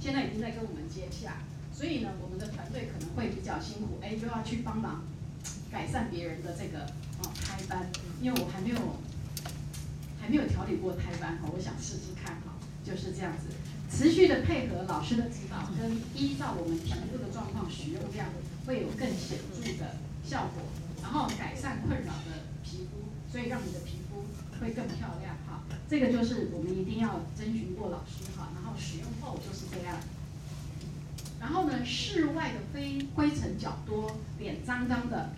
[0.00, 1.42] 现在已经在跟我们接洽，
[1.74, 5.02] 所以呢，我们的团队可能会比较辛苦，哎，就要去帮忙
[5.70, 6.86] 改善别人的这个
[7.22, 7.90] 哦胎斑，
[8.22, 8.78] 因为我还没有
[10.20, 12.54] 还没有调理过胎斑哈，我想试试看哈，
[12.84, 13.48] 就是这样子。
[13.90, 18.28] 持续的配合老师的指导，跟依照我们皮肤的状况使用量，
[18.66, 20.62] 会有更显著的效果。
[21.02, 24.26] 然后改善困扰的皮肤，所以让你的皮肤
[24.60, 25.35] 会更漂亮。
[25.88, 29.96] 这个就是我们一定要征询过老师哈，然后使用后就是这样。
[31.40, 35.30] 然后呢，室外的飞灰尘较多，脸脏脏的，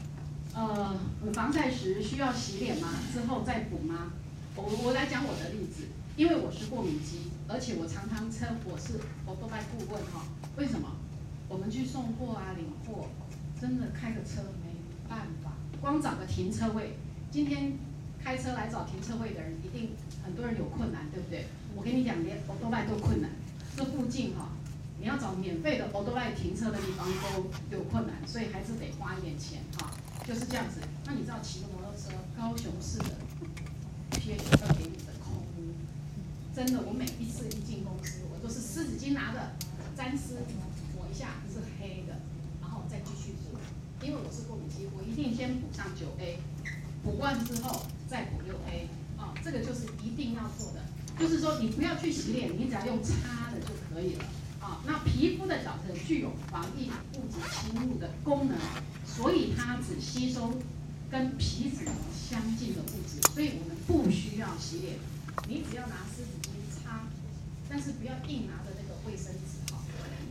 [0.55, 2.95] 呃，补防晒时需要洗脸吗？
[3.13, 4.13] 之后再补吗？
[4.57, 7.31] 我我来讲我的例子，因为我是过敏肌。
[7.51, 10.23] 而且我常常称我是欧多拜顾问哈，
[10.59, 10.97] 为什么？
[11.49, 13.07] 我们去送货啊、领货，
[13.59, 14.77] 真的开个车没
[15.09, 16.99] 办法，光找个停车位，
[17.31, 17.73] 今天
[18.23, 19.91] 开车来找停车位的人，一定
[20.25, 21.47] 很多人有困难，对不对？
[21.75, 23.31] 我跟你讲，连欧多拜都困难，
[23.77, 24.51] 这附近哈，
[25.01, 29.93] 你要找免费的欧多拜停车的地方都有困难，所以还是得花一点钱哈，
[30.27, 30.81] 就是这样子。
[31.07, 33.17] 那你知道骑个摩托车，高雄市的
[34.11, 35.73] PH 二点五的空污。
[36.55, 39.53] 真的，我每一次一进公司，我都是湿纸巾拿着，
[39.97, 40.43] 沾湿
[40.97, 42.21] 抹一下是黑的，
[42.61, 43.57] 然后再继续补。
[44.01, 46.39] 因为我是过敏肌，我一定先补上九 A，
[47.03, 48.89] 补完之后再补六 A。
[49.19, 50.81] 啊，这个就是一定要做的。
[51.19, 54.25] 就是说，你不要去洗脸，你只要用擦的就可以了。
[54.61, 58.57] 啊，那皮肤的角质具有防疫物质侵入的功能，
[59.05, 60.55] 所以它只吸收
[61.11, 64.99] 跟皮脂膜相近的物质，所以我们不需要洗脸。
[65.49, 67.07] 你只要拿湿纸巾擦，
[67.69, 69.79] 但是不要硬拿着那个卫生纸哈，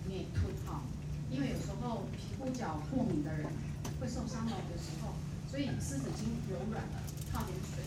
[0.07, 0.83] 里面吞哈，
[1.31, 3.47] 因为有时候皮肤角过敏的人
[3.99, 5.15] 会受伤了的时候，
[5.49, 6.99] 所以湿纸巾柔软的，
[7.37, 7.83] 泡点水，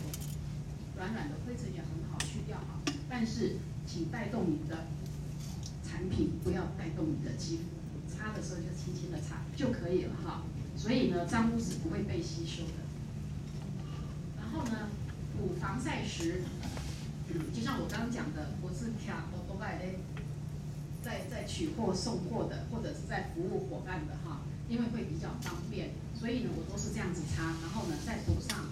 [0.96, 2.78] 软软的灰尘也很好去掉哈。
[3.08, 4.86] 但是请带动你的
[5.84, 7.64] 产品，不要带动你的肌肤，
[8.08, 10.44] 擦的时候就轻轻的擦就可以了哈。
[10.76, 12.86] 所以呢，脏污是不会被吸收的。
[14.38, 14.88] 然后呢，
[15.36, 16.42] 补防晒时。
[17.32, 20.00] 嗯就像我刚刚讲的，我是卡欧多拜嘞，
[21.00, 28.66] 在在取货送货的，或者是在服务伙伴的哈，因为会比较方便，所以呢，我都是这样子擦，然后呢再涂上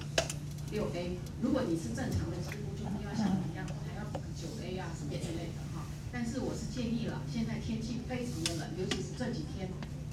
[0.70, 1.16] 六 A。
[1.40, 5.86] 如果你是正常的肌肤，就不要像我一样，还要补个九 A 啊什么之类的哈。
[6.12, 9.68] 但是我是建议了，现在天气非常的冷，尤其是这几天，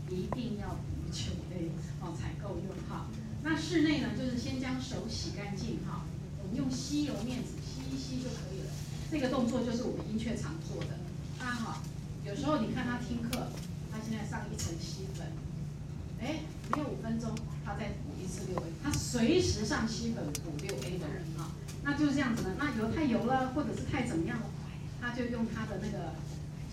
[0.10, 3.08] 一定要补九 A 哦才够用哈。
[3.44, 6.06] 那室内呢，就是先将手洗干净哈，
[6.42, 7.60] 我们用吸油面纸。
[7.66, 8.72] 吸一吸就可以了，
[9.12, 10.98] 这个动作就是我们殷雀常做的。
[11.38, 11.84] 大家好，
[12.26, 13.52] 有时候你看他听课，
[13.92, 15.28] 他现在上一层吸粉，
[16.20, 16.40] 哎，
[16.72, 17.30] 没有五分钟，
[17.64, 17.92] 他在
[18.26, 22.56] 一次六 A，他随时上吸粉补六 A 的人啊，那就是这样子的。
[22.58, 24.46] 那油太油了，或者是太怎么样了，
[25.00, 26.14] 他就用他的那个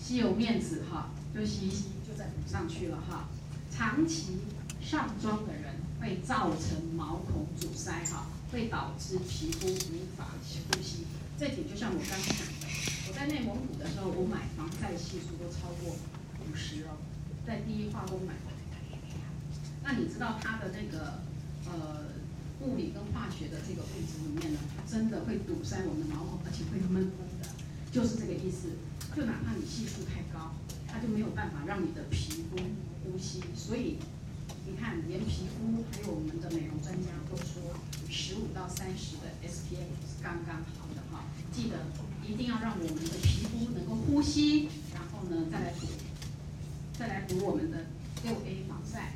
[0.01, 3.29] 吸油面纸哈，就吸一吸，就再补上去了哈。
[3.71, 4.39] 长期
[4.81, 8.25] 上妆的人会造成毛孔阻塞哈。
[8.53, 10.27] 会导致皮肤无法
[10.69, 11.07] 呼吸，
[11.39, 12.67] 这点就像我刚刚讲的，
[13.09, 15.95] 我在内蒙古的时候，我买防晒系数都超过
[16.45, 17.01] 五十哦，
[17.47, 18.53] 在第一化工买的。
[19.81, 21.23] 那你知道它的那个
[21.71, 22.05] 呃
[22.61, 27.09] 物理跟化学的这个物质里面呢，真的会堵塞我们的毛孔，而且会闷闷
[27.41, 27.47] 的，
[27.91, 28.69] 就是这个意思。
[29.15, 30.55] 就哪怕你系数太高，
[30.87, 32.57] 它就没有办法让你的皮肤
[33.03, 33.97] 呼吸，所以。
[34.65, 37.75] 你看，连皮肤还有我们的美容专家都说，
[38.09, 41.25] 十五到三十的 SPF 是刚刚好的哈。
[41.51, 41.85] 记得
[42.25, 45.87] 一定要让我们的皮肤能够呼吸，然后呢再来补，
[46.97, 47.85] 再来补我们的
[48.23, 49.11] 六 A 防晒。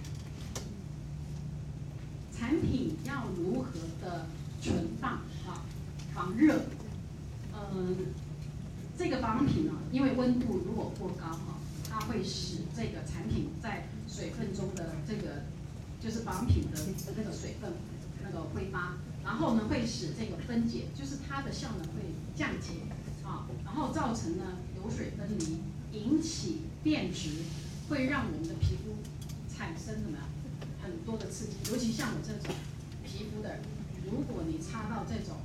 [2.37, 4.27] 产品要如何的
[4.61, 5.61] 存放哈？
[6.13, 6.61] 防热，
[7.53, 7.95] 嗯，
[8.97, 15.43] 这个防品呢，因为温度如果过高哈，它会使这个产品在水分中的这个
[16.01, 16.79] 就是仿品的
[17.15, 17.73] 那个水分
[18.23, 22.01] 那个挥发，然后呢会使这个分解，就是它的效能会
[22.35, 22.81] 降解
[23.23, 24.43] 啊，然后造成呢
[24.75, 25.59] 油水分离，
[25.91, 27.29] 引起变质，
[27.89, 28.95] 会让我们的皮肤
[29.55, 30.17] 产生什么
[30.81, 32.55] 很多的刺激，尤其像我这种
[33.07, 33.59] 皮肤的，
[34.03, 35.37] 如果你擦到这种，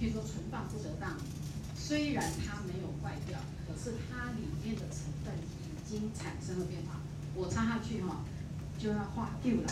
[0.00, 1.18] 譬如说存放不得当，
[1.74, 7.00] 虽然它没有坏掉，可是它里面的成分已经产生了变化。
[7.34, 8.24] 我擦下去哈，
[8.78, 9.68] 就要化掉了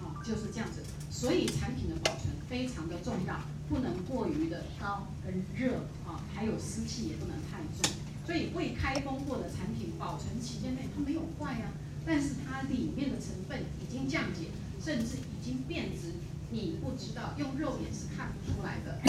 [0.00, 0.82] 嘛，就是这样子。
[1.10, 5.74] 所以产品的保存非常的重要，不能过于的高跟热
[6.06, 7.92] 啊，还有湿气也不能太重。
[8.26, 11.72] 所以未开封过的产品保存期间内它没有坏呀，
[12.06, 14.48] 但是它里面的成分已经降解，
[14.82, 16.14] 甚至已经变质，
[16.54, 19.02] 你不知道，用肉眼是看不出来的。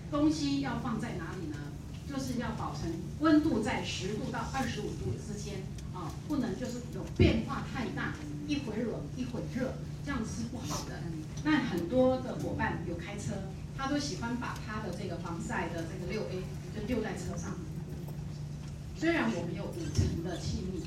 [0.12, 1.56] 东西要放在哪里呢？
[2.06, 5.62] 就是要保存温度在十度到二十五度之间
[5.94, 8.12] 啊，不能就是有变化太大，
[8.46, 9.72] 一会冷一会热，
[10.04, 11.00] 这样是不好的。
[11.44, 13.32] 那很多的伙伴有开车，
[13.78, 16.42] 他都喜欢把他的这个防晒的这个六 A
[16.76, 17.56] 就丢在车上。
[18.98, 20.82] 虽然我们有五层的气密，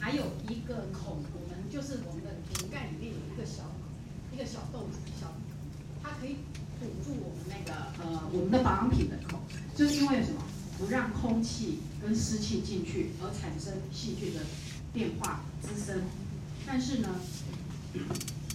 [0.00, 3.79] 还有一个孔，我们就是我们的瓶盖里面有一个小一
[4.40, 5.28] 个小豆子，小，
[6.02, 6.36] 它可以
[6.80, 9.38] 堵住我们那个呃我们的保养品的口。
[9.76, 10.40] 就是因为什么？
[10.78, 14.40] 不让空气跟湿气进去而产生细菌的
[14.94, 16.04] 变化滋生。
[16.66, 17.08] 但是呢，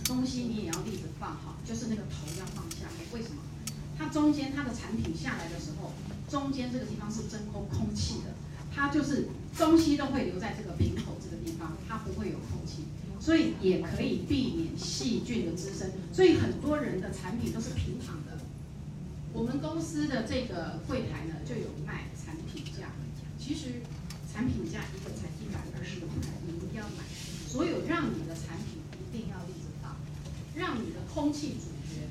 [0.05, 2.88] 东西你也要立着放好，就是那个头要放下。
[3.13, 3.38] 为什么？
[3.95, 5.93] 它中间它的产品下来的时候，
[6.27, 8.33] 中间这个地方是真空空气的，
[8.73, 12.86] 它就是东西都会留在这个瓶口这个地方，它不会有空气，
[13.26, 15.89] 所以也可以避免细菌的滋生。
[16.13, 18.38] 所以很多人的产品都是平躺的。
[19.34, 22.93] 我们公司的这个柜台呢，就有卖产品架。
[23.39, 23.82] 其实
[24.32, 26.13] 产品架一个才一百二十块，
[26.45, 27.01] 你一定要买。
[27.47, 29.97] 所有让你的产品一定要立着放，
[30.53, 32.05] 让你的空气阻绝，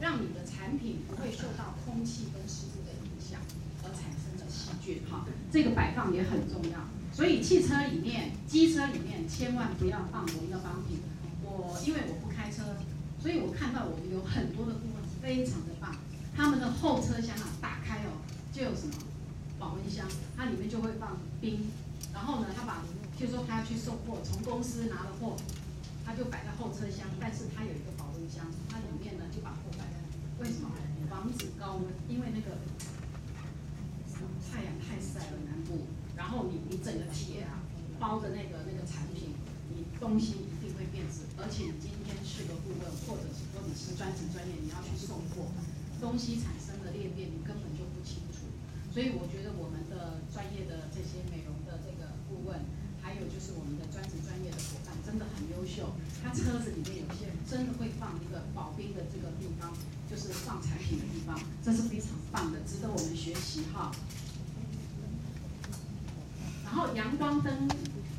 [0.00, 3.40] 让你的产品不会受到空气跟湿度的影响
[3.84, 5.02] 而产生的细菌。
[5.10, 6.95] 哈，这个摆放也很重要。
[7.16, 11.00] 所以汽车里面、机车里面千万不要放我们的保养品。
[11.40, 12.76] 我因为我不开车，
[13.18, 15.96] 所以我看到我们有很多的顾问非常的棒。
[16.36, 18.20] 他们的后车厢啊，打开哦，
[18.52, 18.92] 就有什么
[19.58, 20.04] 保温箱，
[20.36, 21.72] 它里面就会放冰。
[22.12, 22.84] 然后呢，他把，
[23.18, 25.36] 就说他要去送货，从公司拿了货，
[26.04, 27.08] 他就摆在后车厢。
[27.18, 29.96] 但是他有一个保温箱，它里面呢就把货摆在。
[30.44, 30.68] 为什么？
[31.08, 32.60] 防止高温，因为那个
[34.52, 35.86] 太阳太晒了南部。
[36.16, 37.60] 然后你你整个铁啊
[38.00, 39.36] 包的那个那个产品，
[39.68, 41.28] 你东西一定会变质。
[41.36, 45.52] 而且你今天是个顾问，或者是说你是专职专业，你要去送货。
[46.00, 48.44] 东西产生的裂变，你根本就不清楚，
[48.92, 52.60] 所以我觉得我们的专业的这些美容的这个顾问，
[53.00, 55.96] 还有就是我们的专职专业的伙伴，真的很优秀。
[56.20, 59.72] 他车子里面有些人真的会放一个保冰的这个地方，
[60.04, 61.32] 就是放产品的地方，
[61.64, 63.88] 这是非常棒的，值得我们学习哈。
[66.66, 67.68] 然后阳光灯，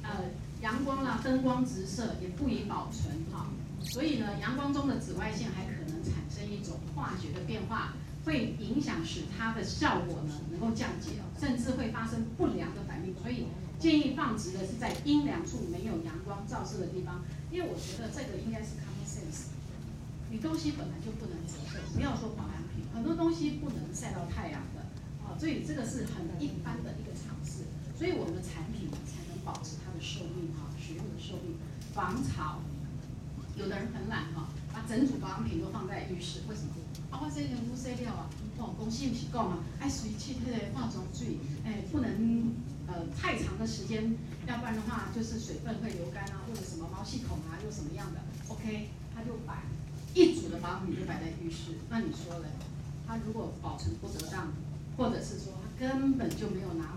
[0.01, 0.23] 呃，
[0.61, 3.47] 阳光啦，灯光直射也不宜保存哈，
[3.83, 7.93] 所以呢，阳光中的紫外线还可能产生一种化学的变化，
[8.23, 13.13] 会影响使它的效果呢能够降解，甚至会发生不良的反应。
[13.21, 13.45] 所以
[13.77, 17.21] 建议放置的是在阴凉处没有阳光照射的地方，
[17.51, 19.51] 因为我觉得这个应该是 common sense。
[20.31, 24.81] 你东西本来就不能折射，不要说保养品，很多东西不能晒到太阳的，
[25.23, 27.36] 啊，所以这个是很一般的一个常。
[27.97, 31.57] 所以我们的产品才能保持它的寿命哈，使用的寿命，
[31.93, 32.59] 防潮。
[33.55, 34.49] 有的人很懒哈。
[34.71, 36.69] 把整组保养品都放在浴室，为什么？
[37.09, 38.29] 啊，我这些不洗了啊！
[38.59, 42.53] 哦，公司不是讲啊，爱随去那个化妆水，哎，不能
[42.85, 44.13] 呃太长的时间，
[44.45, 49.63] 要不然的话就是水分会流干啊，或者什么毛细孔啊又什么样的，OK，他就把
[50.13, 51.81] 一组的保养品就摆在浴室。
[51.89, 52.49] 那你说嘞？
[53.07, 54.53] 他如果保存不得当，
[54.95, 56.93] 或者是说他根本就没有拿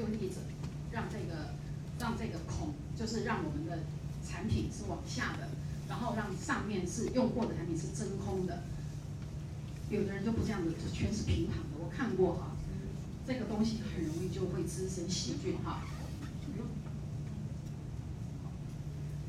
[0.00, 0.40] 用力者，
[0.90, 1.54] 让这个
[2.00, 3.84] 让这个孔，就是让我们的
[4.26, 5.48] 产品是往下的。
[5.88, 8.62] 然后让上面是用过的产品是真空的，
[9.90, 11.82] 有的人就不这样子，就全是平躺的。
[11.82, 12.52] 我看过哈，
[13.26, 15.82] 这个东西很容易就会滋生细菌哈。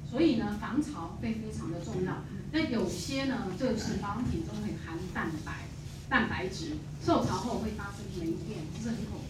[0.07, 2.21] 所以呢，防潮会非常的重要。
[2.51, 5.65] 那有些呢，就是保养品中会含蛋白、
[6.09, 9.21] 蛋白质，受潮后会发生霉变，这是很恐。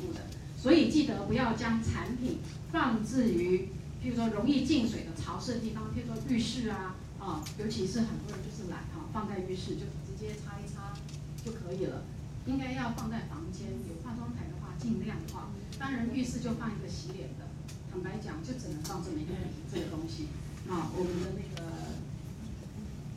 [0.62, 2.38] 所以记得不要将产品
[2.72, 3.70] 放置于，
[4.04, 6.96] 譬如说容易进水的潮湿地方，譬如说浴室啊。
[7.22, 10.98] 啊，尤其是很多人就是懒哈，放在浴室就直接擦一擦
[11.46, 12.02] 就可以了。
[12.48, 15.52] 应该要放在房间，有化妆台的话尽量放。
[15.78, 17.46] 当然浴室就放一个洗脸的，
[17.92, 19.34] 坦白讲就只能放这么一个
[19.72, 20.30] 这个东西。
[20.68, 21.70] 啊，我们的那个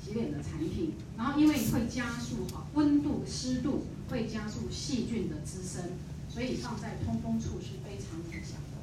[0.04, 5.92] 洗脸的产品，然后因为会加速哈温度湿度会加速细菌的滋生，
[6.34, 8.74] 所以放在通风处是非常理想的。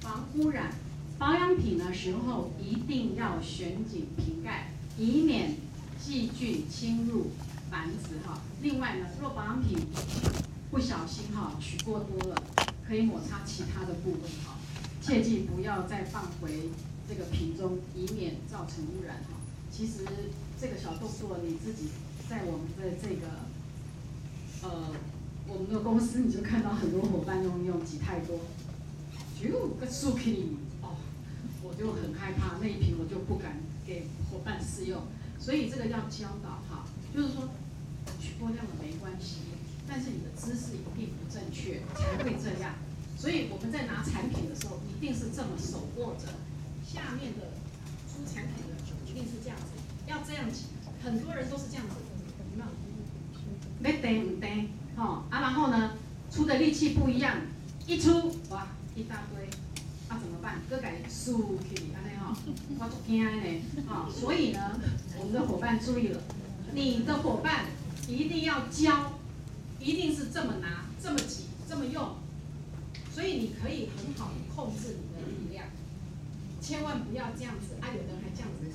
[0.00, 0.72] 防污染
[1.18, 5.56] 保养品的时候一定要旋紧瓶盖，以免
[6.00, 7.32] 细菌侵入
[7.70, 8.40] 繁殖哈。
[8.62, 9.76] 另外呢，若保养品
[10.70, 12.42] 不小心哈取过多了，
[12.88, 14.56] 可以抹擦其他的部位哈。
[15.02, 16.70] 切记不要再放回
[17.06, 19.36] 这个瓶中，以免造成污染哈。
[19.70, 20.04] 其实
[20.60, 21.90] 这个小动作你自己
[22.28, 23.26] 在我们的这个
[24.62, 24.94] 呃
[25.46, 25.66] 我们。
[25.68, 28.38] 的公司你就看到很多伙伴用用挤太多，
[29.40, 30.96] 就个数瓶哦，
[31.62, 35.02] 我就很害怕那一瓶我就不敢给伙伴试用，
[35.38, 37.50] 所以这个要教导哈，就是说
[38.20, 39.38] 取过量的没关系，
[39.86, 42.74] 但是你的姿势一定不正确才会这样，
[43.18, 46.26] 所以我们在拿产品的时候一定是这么手握着，
[46.86, 47.52] 下面的
[48.08, 48.74] 出产品的
[49.06, 49.66] 一定是这样子，
[50.06, 50.66] 要这样挤，
[51.02, 51.94] 很多人都是这样子，
[52.54, 52.66] 没有？
[53.80, 54.46] 没得唔得，
[54.96, 55.92] 哦啊，然后呢，
[56.30, 57.36] 出的力气不一样，
[57.86, 59.46] 一出哇一大堆，
[60.08, 60.60] 啊怎么办？
[60.70, 62.36] 各改输去，安尼哈，
[62.78, 64.80] 我都惊呢，啊，所以呢，
[65.18, 66.20] 我们的伙伴注意了，
[66.72, 67.66] 你的伙伴
[68.08, 69.14] 一定要教，
[69.80, 72.16] 一定是这么拿，这么挤，这么用，
[73.12, 75.66] 所以你可以很好的控制你的力量，
[76.60, 78.70] 千万不要这样子，啊有的人还这样子。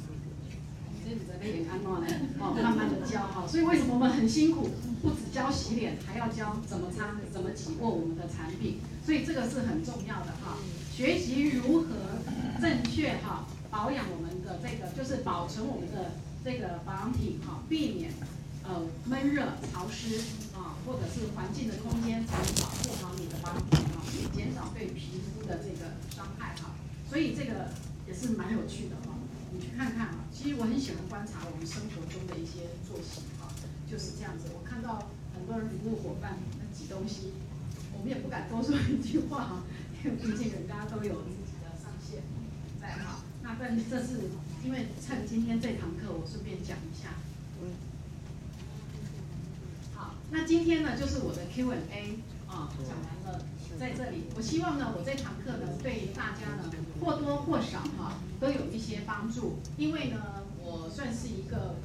[2.39, 4.70] 哦，慢慢的教哈，所以为什么我们很辛苦？
[5.01, 10.57] 不只教洗脸，还要教怎么擦、怎么挤过我们的产品，所以这个是很重要的哈。
[10.93, 11.88] 学习如何
[12.62, 16.12] 正确哈保养我们的这个，就是保存我们的
[16.45, 18.12] 这个保养品哈，避免
[18.64, 20.18] 呃闷热、潮湿
[20.53, 24.05] 啊，或者是环境的空间，才能保护好你的保养品哈，
[24.36, 26.72] 减少对皮肤的这个伤害哈。
[27.09, 27.70] 所以这个
[28.07, 29.11] 也是蛮有趣的哈。
[29.52, 33.52] 你去看看啊，其实我很喜欢观察我们生活中的一些作息哈，
[33.89, 34.47] 就是这样子。
[34.56, 37.34] 我看到很多人服务伙伴那挤东西，
[37.93, 39.64] 我们也不敢多说一句话哈，
[40.04, 42.24] 因为毕竟人家都有自己的上限
[42.80, 43.20] 在哈。
[43.43, 44.32] 那但这是
[44.64, 47.16] 因为趁今天这堂课，我顺便讲一下。
[47.62, 47.76] 嗯
[49.93, 53.45] 好，那今天呢就是我的 Q&A 啊，讲完了。
[53.80, 56.70] 在这里，我希望呢，我这堂课呢，对大家呢
[57.02, 59.58] 或多或少哈都有一些帮助。
[59.78, 61.76] 因为呢，我算是一个，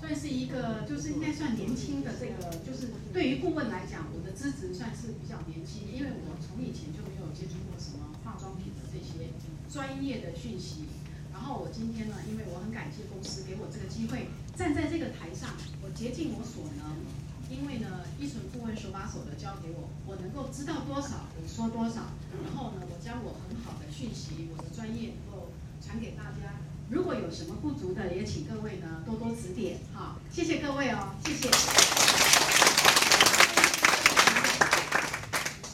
[0.00, 9.30] 算是一个，就是应该算年轻的这个，就是对于顾问来讲，我的资质算是比较年轻，因为我从以前就没有接触过什么化妆品的这些
[9.70, 10.88] 专业的讯息。
[11.32, 15.50] 然后我今天呢，因为我很感谢公司给我这个机会，站在这个台上，
[15.82, 17.21] 我竭尽我所能。
[17.52, 22.08] 因为呢，依纯顾问手把手的教给我，我能够知道多少，我说多少。
[22.42, 25.52] 然后呢，我将我很好的讯息，我的专业能够
[25.84, 26.56] 传给大家。
[26.88, 29.80] 如果有什么不足的，也请各位呢多多指点。
[29.94, 31.50] 哈，谢谢各位哦，谢谢。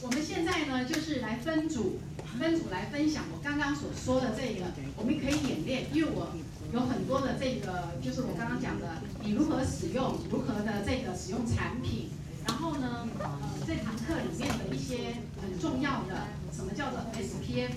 [0.02, 1.98] 我们现在就是来分组，
[2.38, 4.66] 分组来分享我刚刚所说的这个，
[4.96, 6.28] 我们可以演练，因为我。
[6.70, 12.10] 有很多的这个，就是我刚刚讲的，你如何使用，如何的这个使用产品，
[12.46, 17.70] 然后呢，呃，这堂课里面的一些很重要的，什么叫做 SPF，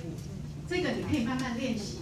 [0.67, 1.99] 这个你可以慢慢练习。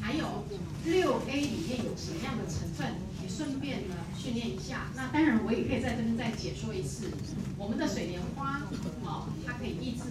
[0.00, 0.42] 还有
[0.84, 2.90] 六 A 里面有什么样的成分，
[3.22, 4.88] 你顺便呢训练一下。
[4.96, 7.10] 那当然，我也可以在这边再解说一次。
[7.56, 8.60] 我们的水莲花，
[9.04, 10.02] 哦，它可以抑制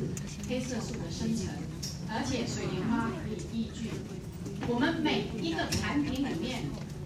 [0.48, 1.48] 黑色素的生成，
[2.10, 3.92] 而且水莲花可以抑菌。
[4.68, 6.64] 我们每一个产品里面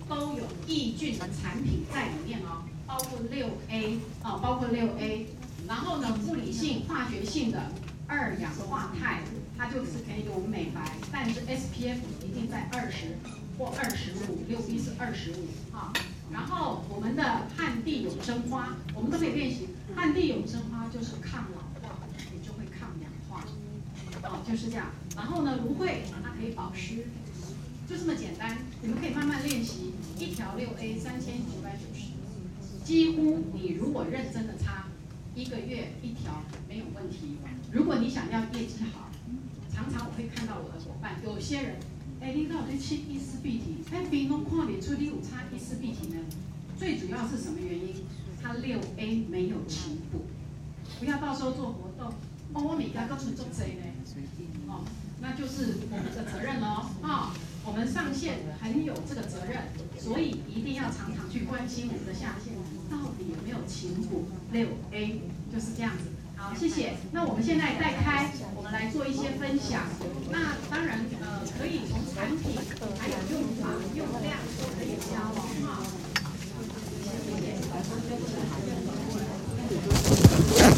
[0.07, 5.25] 都有抑菌的产品在里面哦，包括六 A 哦，包括六 A，
[5.67, 7.71] 然后呢，物理性、化学性的
[8.07, 9.23] 二氧化钛，
[9.57, 10.64] 它就是可以给我们美，
[11.25, 13.17] 但是 SPF 一定在二十
[13.57, 15.91] 或二十五，六 B 是二十五哈。
[16.31, 21.97] 然后我们的旱地永生花，我们都可以练习，旱地永生花就是抗老化，
[22.31, 23.43] 也就会抗氧化，
[24.21, 24.85] 哦，就是这样。
[25.15, 27.07] 然后呢，芦荟它可以保湿。
[27.89, 29.93] 就这么简单，你们可以慢慢练习。
[30.19, 34.85] 一条六 A 三千九百九十，几乎你如果认真的擦，
[35.33, 37.39] 一个月一条没有问题。
[37.71, 39.04] 如果你想要业绩好，
[39.75, 41.75] 常常我会看到我的伙伴，有些人，
[42.21, 46.21] 哎，你到底去一丝碧媞，哎，别人看你出你有擦伊丝碧媞呢？
[46.79, 48.05] 最主要是什么原因？
[48.41, 50.23] 它六 A 没有齐补，
[50.99, 52.13] 不要到时候做活动，
[52.53, 53.83] 哦，我每家都出做贼呢，
[54.67, 54.85] 哦，
[55.19, 56.67] 那就是我们的责任喽，
[57.01, 57.31] 啊、哦。
[57.67, 59.59] 我们上线很有这个责任，
[59.97, 62.53] 所以一定要常常去关心我们的下线
[62.91, 65.21] 到底有没有勤补六 A，
[65.51, 66.03] 就是这样子。
[66.45, 66.93] 好谢谢。
[67.11, 69.81] 那我们现在再开我们来做一些分享。
[70.29, 72.55] 那当然呃可以从产品
[72.99, 75.17] 还有用法用量都可以教
[75.65, 75.81] 哈。
[79.65, 80.74] 谢谢。